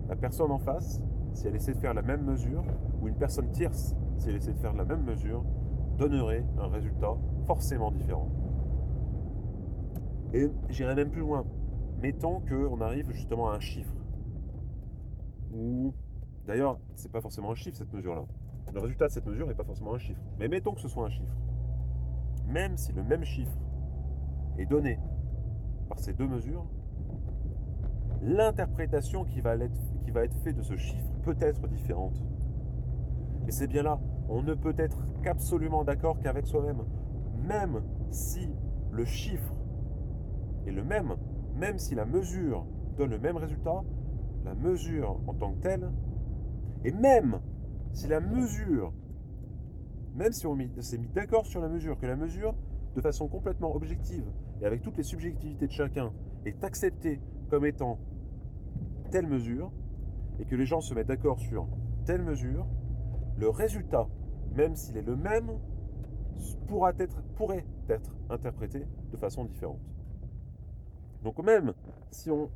La 0.09 0.15
personne 0.15 0.51
en 0.51 0.59
face, 0.59 1.01
si 1.33 1.47
elle 1.47 1.55
essaie 1.55 1.73
de 1.73 1.79
faire 1.79 1.93
la 1.93 2.01
même 2.01 2.23
mesure, 2.23 2.63
ou 3.01 3.07
une 3.07 3.15
personne 3.15 3.49
tierce, 3.51 3.95
si 4.17 4.29
elle 4.29 4.35
essaie 4.35 4.53
de 4.53 4.59
faire 4.59 4.73
la 4.73 4.83
même 4.83 5.03
mesure, 5.03 5.43
donnerait 5.97 6.43
un 6.59 6.67
résultat 6.67 7.15
forcément 7.45 7.91
différent. 7.91 8.27
Et 10.33 10.49
j'irai 10.69 10.95
même 10.95 11.09
plus 11.09 11.21
loin. 11.21 11.45
Mettons 12.01 12.39
qu'on 12.41 12.81
arrive 12.81 13.11
justement 13.11 13.49
à 13.49 13.55
un 13.55 13.59
chiffre. 13.59 13.93
Ou 15.53 15.93
d'ailleurs, 16.47 16.79
c'est 16.95 17.11
pas 17.11 17.21
forcément 17.21 17.51
un 17.51 17.55
chiffre 17.55 17.77
cette 17.77 17.93
mesure-là. 17.93 18.25
Le 18.73 18.79
résultat 18.79 19.07
de 19.07 19.11
cette 19.11 19.25
mesure 19.25 19.47
n'est 19.47 19.55
pas 19.55 19.63
forcément 19.63 19.93
un 19.93 19.99
chiffre. 19.99 20.21
Mais 20.39 20.47
mettons 20.47 20.73
que 20.73 20.81
ce 20.81 20.87
soit 20.87 21.05
un 21.05 21.09
chiffre. 21.09 21.35
Même 22.47 22.77
si 22.77 22.93
le 22.93 23.03
même 23.03 23.23
chiffre 23.23 23.57
est 24.57 24.65
donné 24.65 24.99
par 25.89 25.99
ces 25.99 26.13
deux 26.13 26.27
mesures, 26.27 26.65
l'interprétation 28.21 29.25
qui 29.25 29.41
qui 30.03 30.11
va 30.11 30.23
être 30.23 30.37
faite 30.37 30.55
de 30.55 30.61
ce 30.61 30.77
chiffre 30.77 31.11
peut 31.23 31.35
être 31.41 31.67
différente. 31.67 32.21
Et 33.47 33.51
c'est 33.51 33.67
bien 33.67 33.83
là, 33.83 33.99
on 34.29 34.41
ne 34.41 34.53
peut 34.53 34.75
être 34.77 34.97
qu'absolument 35.23 35.83
d'accord 35.83 36.19
qu'avec 36.19 36.47
soi-même. 36.47 36.83
Même 37.47 37.81
si 38.11 38.49
le 38.91 39.03
chiffre 39.03 39.53
est 40.65 40.71
le 40.71 40.83
même, 40.83 41.15
même 41.55 41.77
si 41.77 41.95
la 41.95 42.05
mesure 42.05 42.65
donne 42.97 43.11
le 43.11 43.19
même 43.19 43.37
résultat, 43.37 43.83
la 44.45 44.53
mesure 44.55 45.19
en 45.27 45.33
tant 45.33 45.53
que 45.53 45.61
telle, 45.61 45.91
et 46.83 46.91
même 46.91 47.39
si 47.93 48.07
la 48.07 48.19
mesure, 48.19 48.93
même 50.15 50.31
si 50.31 50.47
on 50.47 50.57
s'est 50.79 50.97
mis 50.97 51.07
d'accord 51.09 51.45
sur 51.45 51.61
la 51.61 51.69
mesure, 51.69 51.97
que 51.97 52.05
la 52.05 52.15
mesure, 52.15 52.55
de 52.95 53.01
façon 53.01 53.27
complètement 53.27 53.73
objective 53.75 54.25
et 54.61 54.65
avec 54.65 54.81
toutes 54.81 54.97
les 54.97 55.03
subjectivités 55.03 55.67
de 55.67 55.71
chacun, 55.71 56.11
est 56.45 56.63
acceptée 56.63 57.21
comme 57.49 57.65
étant 57.65 57.99
telle 59.11 59.27
mesure, 59.27 59.71
et 60.39 60.45
que 60.45 60.55
les 60.55 60.65
gens 60.65 60.81
se 60.81 60.93
mettent 60.93 61.07
d'accord 61.07 61.39
sur 61.39 61.67
telle 62.05 62.23
mesure, 62.23 62.65
le 63.37 63.49
résultat, 63.49 64.07
même 64.55 64.75
s'il 64.75 64.97
est 64.97 65.01
le 65.01 65.15
même, 65.15 65.51
pourrait 66.67 66.95
être 66.97 67.21
interprété 68.29 68.87
de 69.11 69.17
façon 69.17 69.45
différente. 69.45 69.79
Donc 71.23 71.43
même 71.43 71.73
si 72.09 72.29
on, 72.31 72.49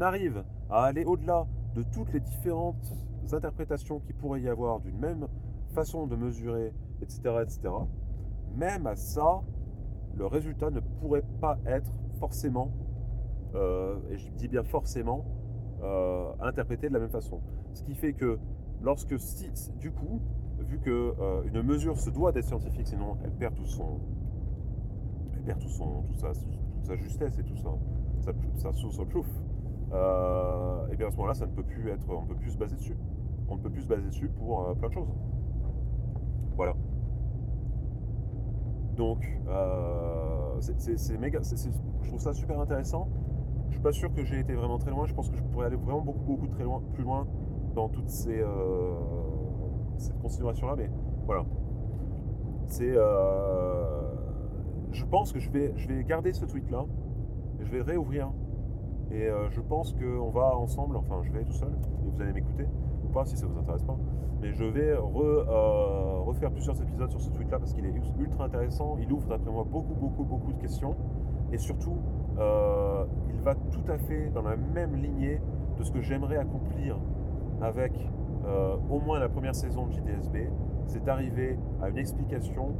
arrive 0.00 0.44
à 0.70 0.84
aller 0.84 1.04
au-delà 1.04 1.46
de 1.74 1.82
toutes 1.82 2.12
les 2.12 2.20
différentes 2.20 2.92
interprétations 3.32 4.00
qui 4.00 4.12
pourrait 4.12 4.42
y 4.42 4.48
avoir 4.48 4.80
d'une 4.80 4.98
même 4.98 5.28
façon 5.74 6.06
de 6.06 6.16
mesurer, 6.16 6.72
etc., 7.00 7.20
etc., 7.42 7.60
même 8.56 8.86
à 8.86 8.96
ça, 8.96 9.40
le 10.14 10.26
résultat 10.26 10.70
ne 10.70 10.80
pourrait 10.80 11.24
pas 11.40 11.58
être 11.66 11.90
forcément, 12.18 12.70
euh, 13.54 13.96
et 14.10 14.18
je 14.18 14.28
dis 14.30 14.48
bien 14.48 14.62
forcément, 14.62 15.24
euh, 15.82 16.32
interprété 16.40 16.88
de 16.88 16.94
la 16.94 17.00
même 17.00 17.10
façon. 17.10 17.40
Ce 17.72 17.82
qui 17.82 17.94
fait 17.94 18.12
que 18.12 18.38
lorsque, 18.82 19.18
si, 19.18 19.50
du 19.78 19.90
coup, 19.90 20.20
vu 20.60 20.78
qu'une 20.78 20.92
euh, 20.92 21.42
une 21.44 21.62
mesure 21.62 21.98
se 21.98 22.10
doit 22.10 22.32
d'être 22.32 22.46
scientifique, 22.46 22.86
sinon 22.86 23.16
elle 23.24 23.32
perd 23.32 23.54
tout 23.54 23.66
son, 23.66 24.00
elle 25.34 25.42
perd 25.42 25.60
tout 25.60 25.68
son, 25.68 26.02
tout 26.02 26.14
ça, 26.14 26.32
sa 26.82 26.96
justesse 26.96 27.38
et 27.38 27.44
tout 27.44 27.56
ça, 27.56 27.70
ça, 28.20 28.32
ça 28.56 28.72
source 28.72 29.00
chouf, 29.10 29.26
euh, 29.92 30.86
et 30.90 30.96
bien 30.96 31.08
à 31.08 31.10
ce 31.10 31.16
moment-là, 31.16 31.34
ça 31.34 31.46
ne 31.46 31.52
peut 31.52 31.62
plus 31.62 31.90
être, 31.90 32.08
on 32.08 32.22
ne 32.22 32.28
peut 32.28 32.34
plus 32.34 32.50
se 32.50 32.58
baser 32.58 32.76
dessus. 32.76 32.96
On 33.48 33.56
ne 33.56 33.60
peut 33.60 33.70
plus 33.70 33.82
se 33.82 33.88
baser 33.88 34.06
dessus 34.06 34.28
pour 34.28 34.68
euh, 34.68 34.74
plein 34.74 34.88
de 34.88 34.94
choses. 34.94 35.12
Voilà. 36.56 36.74
Donc, 38.96 39.26
euh, 39.48 40.60
c'est 40.60 41.18
méga, 41.18 41.40
je 41.42 42.08
trouve 42.08 42.20
ça 42.20 42.32
super 42.32 42.60
intéressant. 42.60 43.08
Je 43.68 43.74
suis 43.74 43.82
pas 43.82 43.92
sûr 43.92 44.12
que 44.12 44.24
j'ai 44.24 44.40
été 44.40 44.54
vraiment 44.54 44.78
très 44.78 44.90
loin. 44.90 45.06
Je 45.06 45.14
pense 45.14 45.28
que 45.30 45.36
je 45.36 45.42
pourrais 45.42 45.66
aller 45.66 45.76
vraiment 45.76 46.02
beaucoup, 46.02 46.24
beaucoup 46.24 46.46
très 46.46 46.64
loin, 46.64 46.82
plus 46.92 47.04
loin 47.04 47.26
dans 47.74 47.88
toutes 47.88 48.10
ces 48.10 48.40
euh, 48.40 48.94
cette 49.96 50.18
considération-là. 50.20 50.74
Mais 50.76 50.90
voilà, 51.26 51.44
c'est 52.66 52.94
je 54.92 55.04
pense 55.04 55.32
que 55.32 55.40
je 55.40 55.50
vais, 55.50 56.04
garder 56.04 56.32
ce 56.32 56.44
tweet-là, 56.44 56.84
je 57.60 57.70
vais 57.70 57.78
le 57.78 57.84
réouvrir, 57.84 58.30
et 59.10 59.26
euh, 59.26 59.50
je 59.50 59.60
pense 59.60 59.92
qu'on 59.94 60.30
va 60.30 60.56
ensemble, 60.56 60.96
enfin 60.96 61.20
je 61.22 61.32
vais 61.32 61.44
tout 61.44 61.52
seul, 61.52 61.72
et 62.04 62.10
vous 62.10 62.20
allez 62.20 62.32
m'écouter, 62.32 62.66
ou 63.04 63.08
pas 63.08 63.24
si 63.24 63.36
ça 63.36 63.46
vous 63.46 63.58
intéresse 63.58 63.84
pas, 63.84 63.96
mais 64.40 64.52
je 64.52 64.64
vais 64.64 64.90
euh, 64.90 66.18
refaire 66.20 66.50
plusieurs 66.50 66.80
épisodes 66.82 67.10
sur 67.10 67.20
ce 67.20 67.30
tweet-là 67.30 67.58
parce 67.58 67.72
qu'il 67.72 67.86
est 67.86 67.94
ultra 68.18 68.44
intéressant, 68.44 68.96
il 69.00 69.12
ouvre 69.12 69.28
d'après 69.28 69.50
moi 69.50 69.64
beaucoup, 69.64 69.94
beaucoup, 69.94 70.24
beaucoup 70.24 70.52
de 70.52 70.60
questions, 70.60 70.94
et 71.52 71.58
surtout, 71.58 71.96
euh, 72.38 73.04
il 73.32 73.40
va 73.40 73.54
tout 73.54 73.84
à 73.88 73.98
fait 73.98 74.30
dans 74.30 74.42
la 74.42 74.56
même 74.56 74.96
lignée 74.96 75.40
de 75.78 75.82
ce 75.82 75.92
que 75.92 76.00
j'aimerais 76.00 76.36
accomplir 76.36 76.98
avec 77.60 77.92
au 78.90 78.98
moins 78.98 79.20
la 79.20 79.28
première 79.28 79.54
saison 79.54 79.86
de 79.86 79.92
JDSB, 79.92 80.50
c'est 80.86 81.04
d'arriver 81.04 81.56
à 81.80 81.90
une 81.90 81.96
explication 81.96 82.74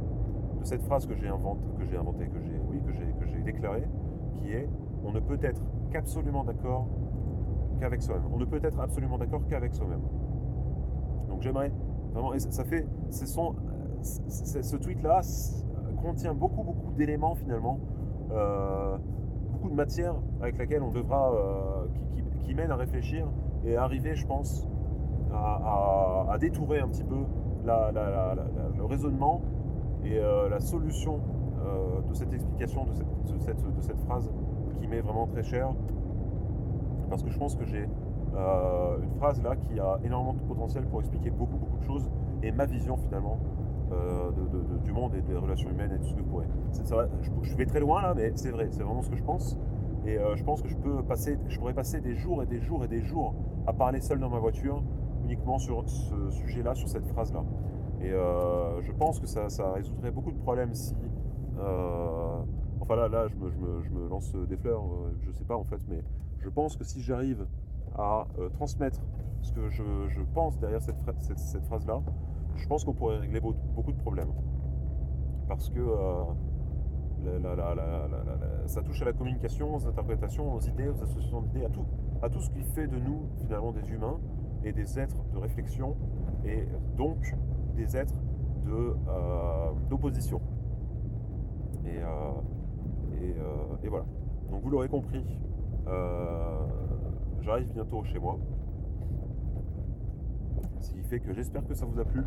cette 0.63 0.83
phrase 0.83 1.05
que 1.05 1.15
j'ai 1.15 1.27
inventée, 1.27 2.27
que 2.27 3.25
j'ai 3.25 3.41
déclarée, 3.41 3.87
qui 4.33 4.51
est 4.53 4.67
on 5.03 5.11
ne 5.11 5.19
peut 5.19 5.39
être 5.41 5.61
qu'absolument 5.91 6.43
d'accord 6.43 6.87
qu'avec 7.79 8.01
soi-même. 8.01 8.31
On 8.33 8.37
ne 8.37 8.45
peut 8.45 8.59
être 8.63 8.79
absolument 8.79 9.17
d'accord 9.17 9.41
qu'avec 9.49 9.73
soi-même. 9.73 10.01
Donc 11.29 11.41
j'aimerais 11.41 11.71
vraiment, 12.13 12.33
et 12.33 12.39
ça 12.39 12.63
fait, 12.63 12.87
ce, 13.09 13.25
sont, 13.25 13.55
ce 14.01 14.75
tweet-là 14.77 15.21
contient 16.01 16.33
beaucoup, 16.33 16.63
beaucoup 16.63 16.91
d'éléments 16.91 17.35
finalement, 17.35 17.79
euh, 18.31 18.97
beaucoup 19.51 19.69
de 19.69 19.75
matière 19.75 20.15
avec 20.41 20.57
laquelle 20.57 20.83
on 20.83 20.91
devra, 20.91 21.33
euh, 21.33 21.85
qui, 22.41 22.53
mène 22.53 22.71
à 22.71 22.75
réfléchir 22.75 23.27
et 23.65 23.77
arriver, 23.77 24.15
je 24.15 24.27
pense, 24.27 24.67
à, 25.33 26.37
détourer 26.39 26.79
un 26.79 26.87
petit 26.87 27.03
peu 27.03 27.23
le 27.65 28.83
raisonnement 28.83 29.41
et 30.05 30.17
euh, 30.17 30.49
la 30.49 30.59
solution 30.59 31.19
de 32.09 32.13
cette 32.13 32.33
explication, 32.33 32.85
de 32.85 33.79
cette, 33.79 33.99
phrase 34.01 34.29
qui 34.79 34.87
m'est 34.87 34.99
vraiment 34.99 35.27
très 35.27 35.43
chère. 35.43 35.69
Parce 37.09 37.23
que 37.23 37.29
je 37.29 37.39
pense 37.39 37.55
que 37.55 37.63
j'ai 37.63 37.87
une 38.33 39.15
phrase 39.17 39.41
là 39.41 39.55
qui 39.55 39.79
a 39.79 39.97
énormément 40.03 40.33
de 40.33 40.41
potentiel 40.41 40.85
pour 40.87 40.99
expliquer 40.99 41.29
beaucoup, 41.29 41.57
beaucoup 41.57 41.77
de 41.77 41.83
choses 41.83 42.09
et 42.43 42.51
ma 42.51 42.65
vision 42.65 42.97
finalement 42.97 43.39
euh, 43.93 44.31
du 44.83 44.91
monde 44.91 45.13
et 45.15 45.21
des 45.21 45.35
relations 45.35 45.69
humaines 45.69 45.91
et 45.93 45.99
tout 45.99 46.09
ce 46.09 46.15
que 46.15 46.21
vous 46.21 46.29
pourrez. 46.29 46.47
je, 47.41 47.55
vais 47.55 47.65
très 47.65 47.79
loin 47.79 48.01
là, 48.01 48.13
mais 48.15 48.31
c'est 48.35 48.51
vrai, 48.51 48.67
c'est 48.71 48.83
vraiment 48.83 49.01
ce 49.01 49.09
que 49.09 49.15
je 49.15 49.23
pense. 49.23 49.57
Et 50.05 50.17
euh, 50.17 50.35
je 50.35 50.43
pense 50.43 50.61
que 50.61 50.67
je, 50.67 50.75
peux 50.75 51.01
passer, 51.03 51.37
je 51.47 51.57
pourrais 51.57 51.73
passer 51.73 52.01
des 52.01 52.15
jours 52.15 52.43
et 52.43 52.45
des 52.45 52.59
jours 52.59 52.83
et 52.83 52.87
des 52.87 53.01
jours 53.01 53.33
à 53.67 53.73
parler 53.73 54.01
seul 54.01 54.19
dans 54.19 54.29
ma 54.29 54.39
voiture 54.39 54.83
uniquement 55.23 55.57
sur 55.57 55.87
ce 55.87 56.31
sujet-là, 56.31 56.75
sur 56.75 56.89
cette 56.89 57.05
phrase-là. 57.07 57.43
Et 58.03 58.11
euh, 58.11 58.81
je 58.81 58.91
pense 58.91 59.19
que 59.19 59.27
ça, 59.27 59.47
résoudrait 59.73 60.11
beaucoup 60.11 60.31
de 60.31 60.39
problèmes 60.39 60.73
si... 60.73 60.93
enfin 62.79 62.95
là, 62.95 63.07
là 63.07 63.27
je, 63.27 63.35
me, 63.35 64.09
lance 64.09 64.35
des 64.35 64.57
fleurs, 64.57 64.83
je 65.21 65.31
sais 65.31 65.45
pas 65.45 65.55
en 65.55 65.63
fait, 65.63 65.79
mais 65.87 66.03
je 66.39 66.49
pense 66.49 66.75
que 66.75 66.83
si 66.83 67.01
j'arrive 67.01 67.45
à 67.95 68.27
transmettre 68.53 68.99
ce 69.41 69.53
que 69.53 69.69
je, 69.69 70.21
pense 70.33 70.59
derrière 70.59 70.81
cette, 70.81 70.97
cette 71.37 71.65
phrase-là, 71.65 72.01
je 72.55 72.67
pense 72.67 72.83
qu'on 72.83 72.93
pourrait 72.93 73.19
régler 73.19 73.39
beaucoup 73.39 73.91
de 73.91 74.01
problèmes. 74.01 74.33
Parce 75.47 75.69
que 75.69 75.81
ça 78.65 78.81
touche 78.81 79.01
à 79.01 79.05
la 79.05 79.13
communication, 79.13 79.75
aux 79.75 79.87
interprétations, 79.87 80.53
aux 80.53 80.61
idées, 80.61 80.89
aux 80.89 81.03
associations 81.03 81.41
d'idées, 81.41 81.65
à 81.65 81.69
tout, 81.69 81.85
à 82.21 82.29
tout 82.29 82.39
ce 82.39 82.49
qui 82.49 82.63
fait 82.63 82.87
de 82.87 82.97
nous 82.97 83.27
finalement 83.41 83.71
des 83.71 83.89
humains 83.91 84.19
et 84.63 84.73
des 84.73 84.99
êtres 84.99 85.23
de 85.33 85.37
réflexion 85.37 85.95
et 86.45 86.65
donc 86.95 87.35
des 87.75 87.97
êtres 87.97 88.15
euh, 88.67 89.71
d'opposition. 89.89 90.41
et, 91.85 91.97
euh, 91.97 92.31
euh, 93.21 93.83
et, 93.83 93.87
voilà. 93.87 94.05
Donc 94.49 94.63
vous 94.63 94.69
l'aurez 94.69 94.87
compris, 94.87 95.25
j'arrive 97.41 97.71
bientôt 97.73 98.03
chez 98.03 98.19
moi. 98.19 98.37
Ce 100.79 100.91
qui 100.91 101.03
fait 101.03 101.19
que 101.19 101.33
j'espère 101.33 101.65
que 101.65 101.73
ça 101.73 101.85
vous 101.85 101.99
a 101.99 102.05
plu. 102.05 102.23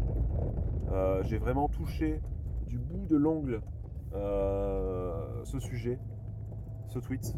J'ai 1.23 1.39
vraiment 1.39 1.69
touché 1.69 2.21
du 2.67 2.79
bout 2.79 3.07
de 3.07 3.17
l'ongle 3.17 3.61
ce 4.13 5.59
sujet, 5.59 5.99
ce 6.89 6.99
tweet. 6.99 7.37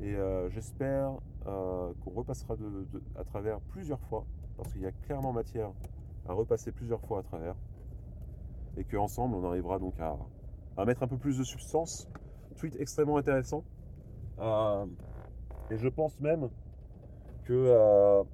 Et 0.00 0.14
j'espère 0.50 1.12
qu'on 1.44 2.10
repassera 2.10 2.54
à 3.16 3.24
travers 3.24 3.60
plusieurs 3.60 4.00
fois, 4.00 4.24
parce 4.56 4.72
qu'il 4.72 4.82
y 4.82 4.86
a 4.86 4.92
clairement 4.92 5.32
matière 5.32 5.70
à 6.28 6.32
repasser 6.32 6.72
plusieurs 6.72 7.00
fois 7.00 7.20
à 7.20 7.22
travers. 7.22 7.54
Et 8.76 8.84
qu'ensemble, 8.84 9.36
on 9.36 9.44
arrivera 9.44 9.78
donc 9.78 9.94
à, 10.00 10.84
mettre 10.84 11.02
un 11.02 11.08
peu 11.08 11.16
plus 11.16 11.38
de 11.38 11.44
substance. 11.44 12.08
Tweet 12.56 12.76
extrêmement 12.80 13.16
intéressant. 13.16 13.64
et 14.38 15.76
je 15.76 15.88
pense 15.88 16.18
même 16.20 16.48
que 17.44 18.24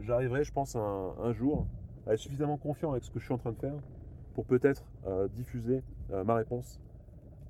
j'arriverai, 0.00 0.44
je 0.44 0.52
pense, 0.52 0.76
un, 0.76 1.32
jour 1.32 1.66
à 2.06 2.14
être 2.14 2.18
suffisamment 2.18 2.56
confiant 2.56 2.92
avec 2.92 3.04
ce 3.04 3.10
que 3.10 3.18
je 3.18 3.24
suis 3.24 3.34
en 3.34 3.38
train 3.38 3.52
de 3.52 3.58
faire 3.58 3.74
pour 4.34 4.44
peut-être 4.46 4.84
euh, 5.06 5.28
diffuser 5.28 5.82
euh, 6.10 6.24
ma 6.24 6.34
réponse 6.34 6.80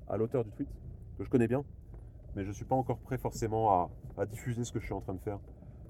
à 0.09 0.17
l'auteur 0.17 0.43
du 0.43 0.51
tweet, 0.51 0.69
que 1.17 1.23
je 1.23 1.29
connais 1.29 1.47
bien, 1.47 1.63
mais 2.35 2.43
je 2.43 2.49
ne 2.49 2.53
suis 2.53 2.65
pas 2.65 2.75
encore 2.75 2.97
prêt 2.97 3.17
forcément 3.17 3.89
à, 4.17 4.25
diffuser 4.25 4.63
ce 4.63 4.71
que 4.71 4.79
je 4.79 4.85
suis 4.85 4.93
en 4.93 5.01
train 5.01 5.13
de 5.13 5.19
faire, 5.19 5.39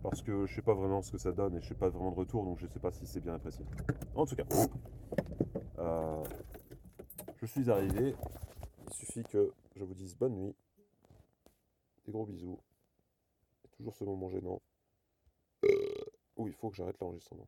parce 0.04 0.22
que 0.22 0.46
je 0.46 0.54
sais 0.54 0.62
pas 0.62 0.74
vraiment 0.74 1.02
ce 1.02 1.12
que 1.12 1.18
ça 1.18 1.32
donne 1.32 1.56
et 1.56 1.62
je 1.62 1.68
sais 1.70 1.74
pas 1.76 1.90
vraiment 1.90 2.12
de 2.12 2.18
retour, 2.18 2.44
donc 2.44 2.60
je 2.60 2.68
sais 2.68 2.80
pas 2.80 2.92
si 2.92 3.08
c'est 3.08 3.22
bien 3.22 3.34
apprécié. 3.34 3.66
En 4.16 4.26
tout 4.26 4.36
cas, 4.36 4.44
euh, 5.80 6.24
je 7.38 7.46
suis 7.46 7.72
arrivé, 7.72 8.16
il 8.88 8.94
suffit 8.94 9.24
que 9.24 9.52
je 9.76 9.84
vous 9.84 9.94
dise 9.94 10.16
bonne 10.18 10.36
nuit, 10.36 10.56
des 12.06 12.12
gros 12.12 12.26
bisous, 12.26 12.60
toujours 13.78 13.96
ce 13.96 14.04
moment 14.04 14.30
gênant. 14.30 14.62
Oui, 16.36 16.52
il 16.52 16.54
faut 16.54 16.70
que 16.70 16.76
j'arrête 16.76 17.00
l'enregistrement. 17.00 17.48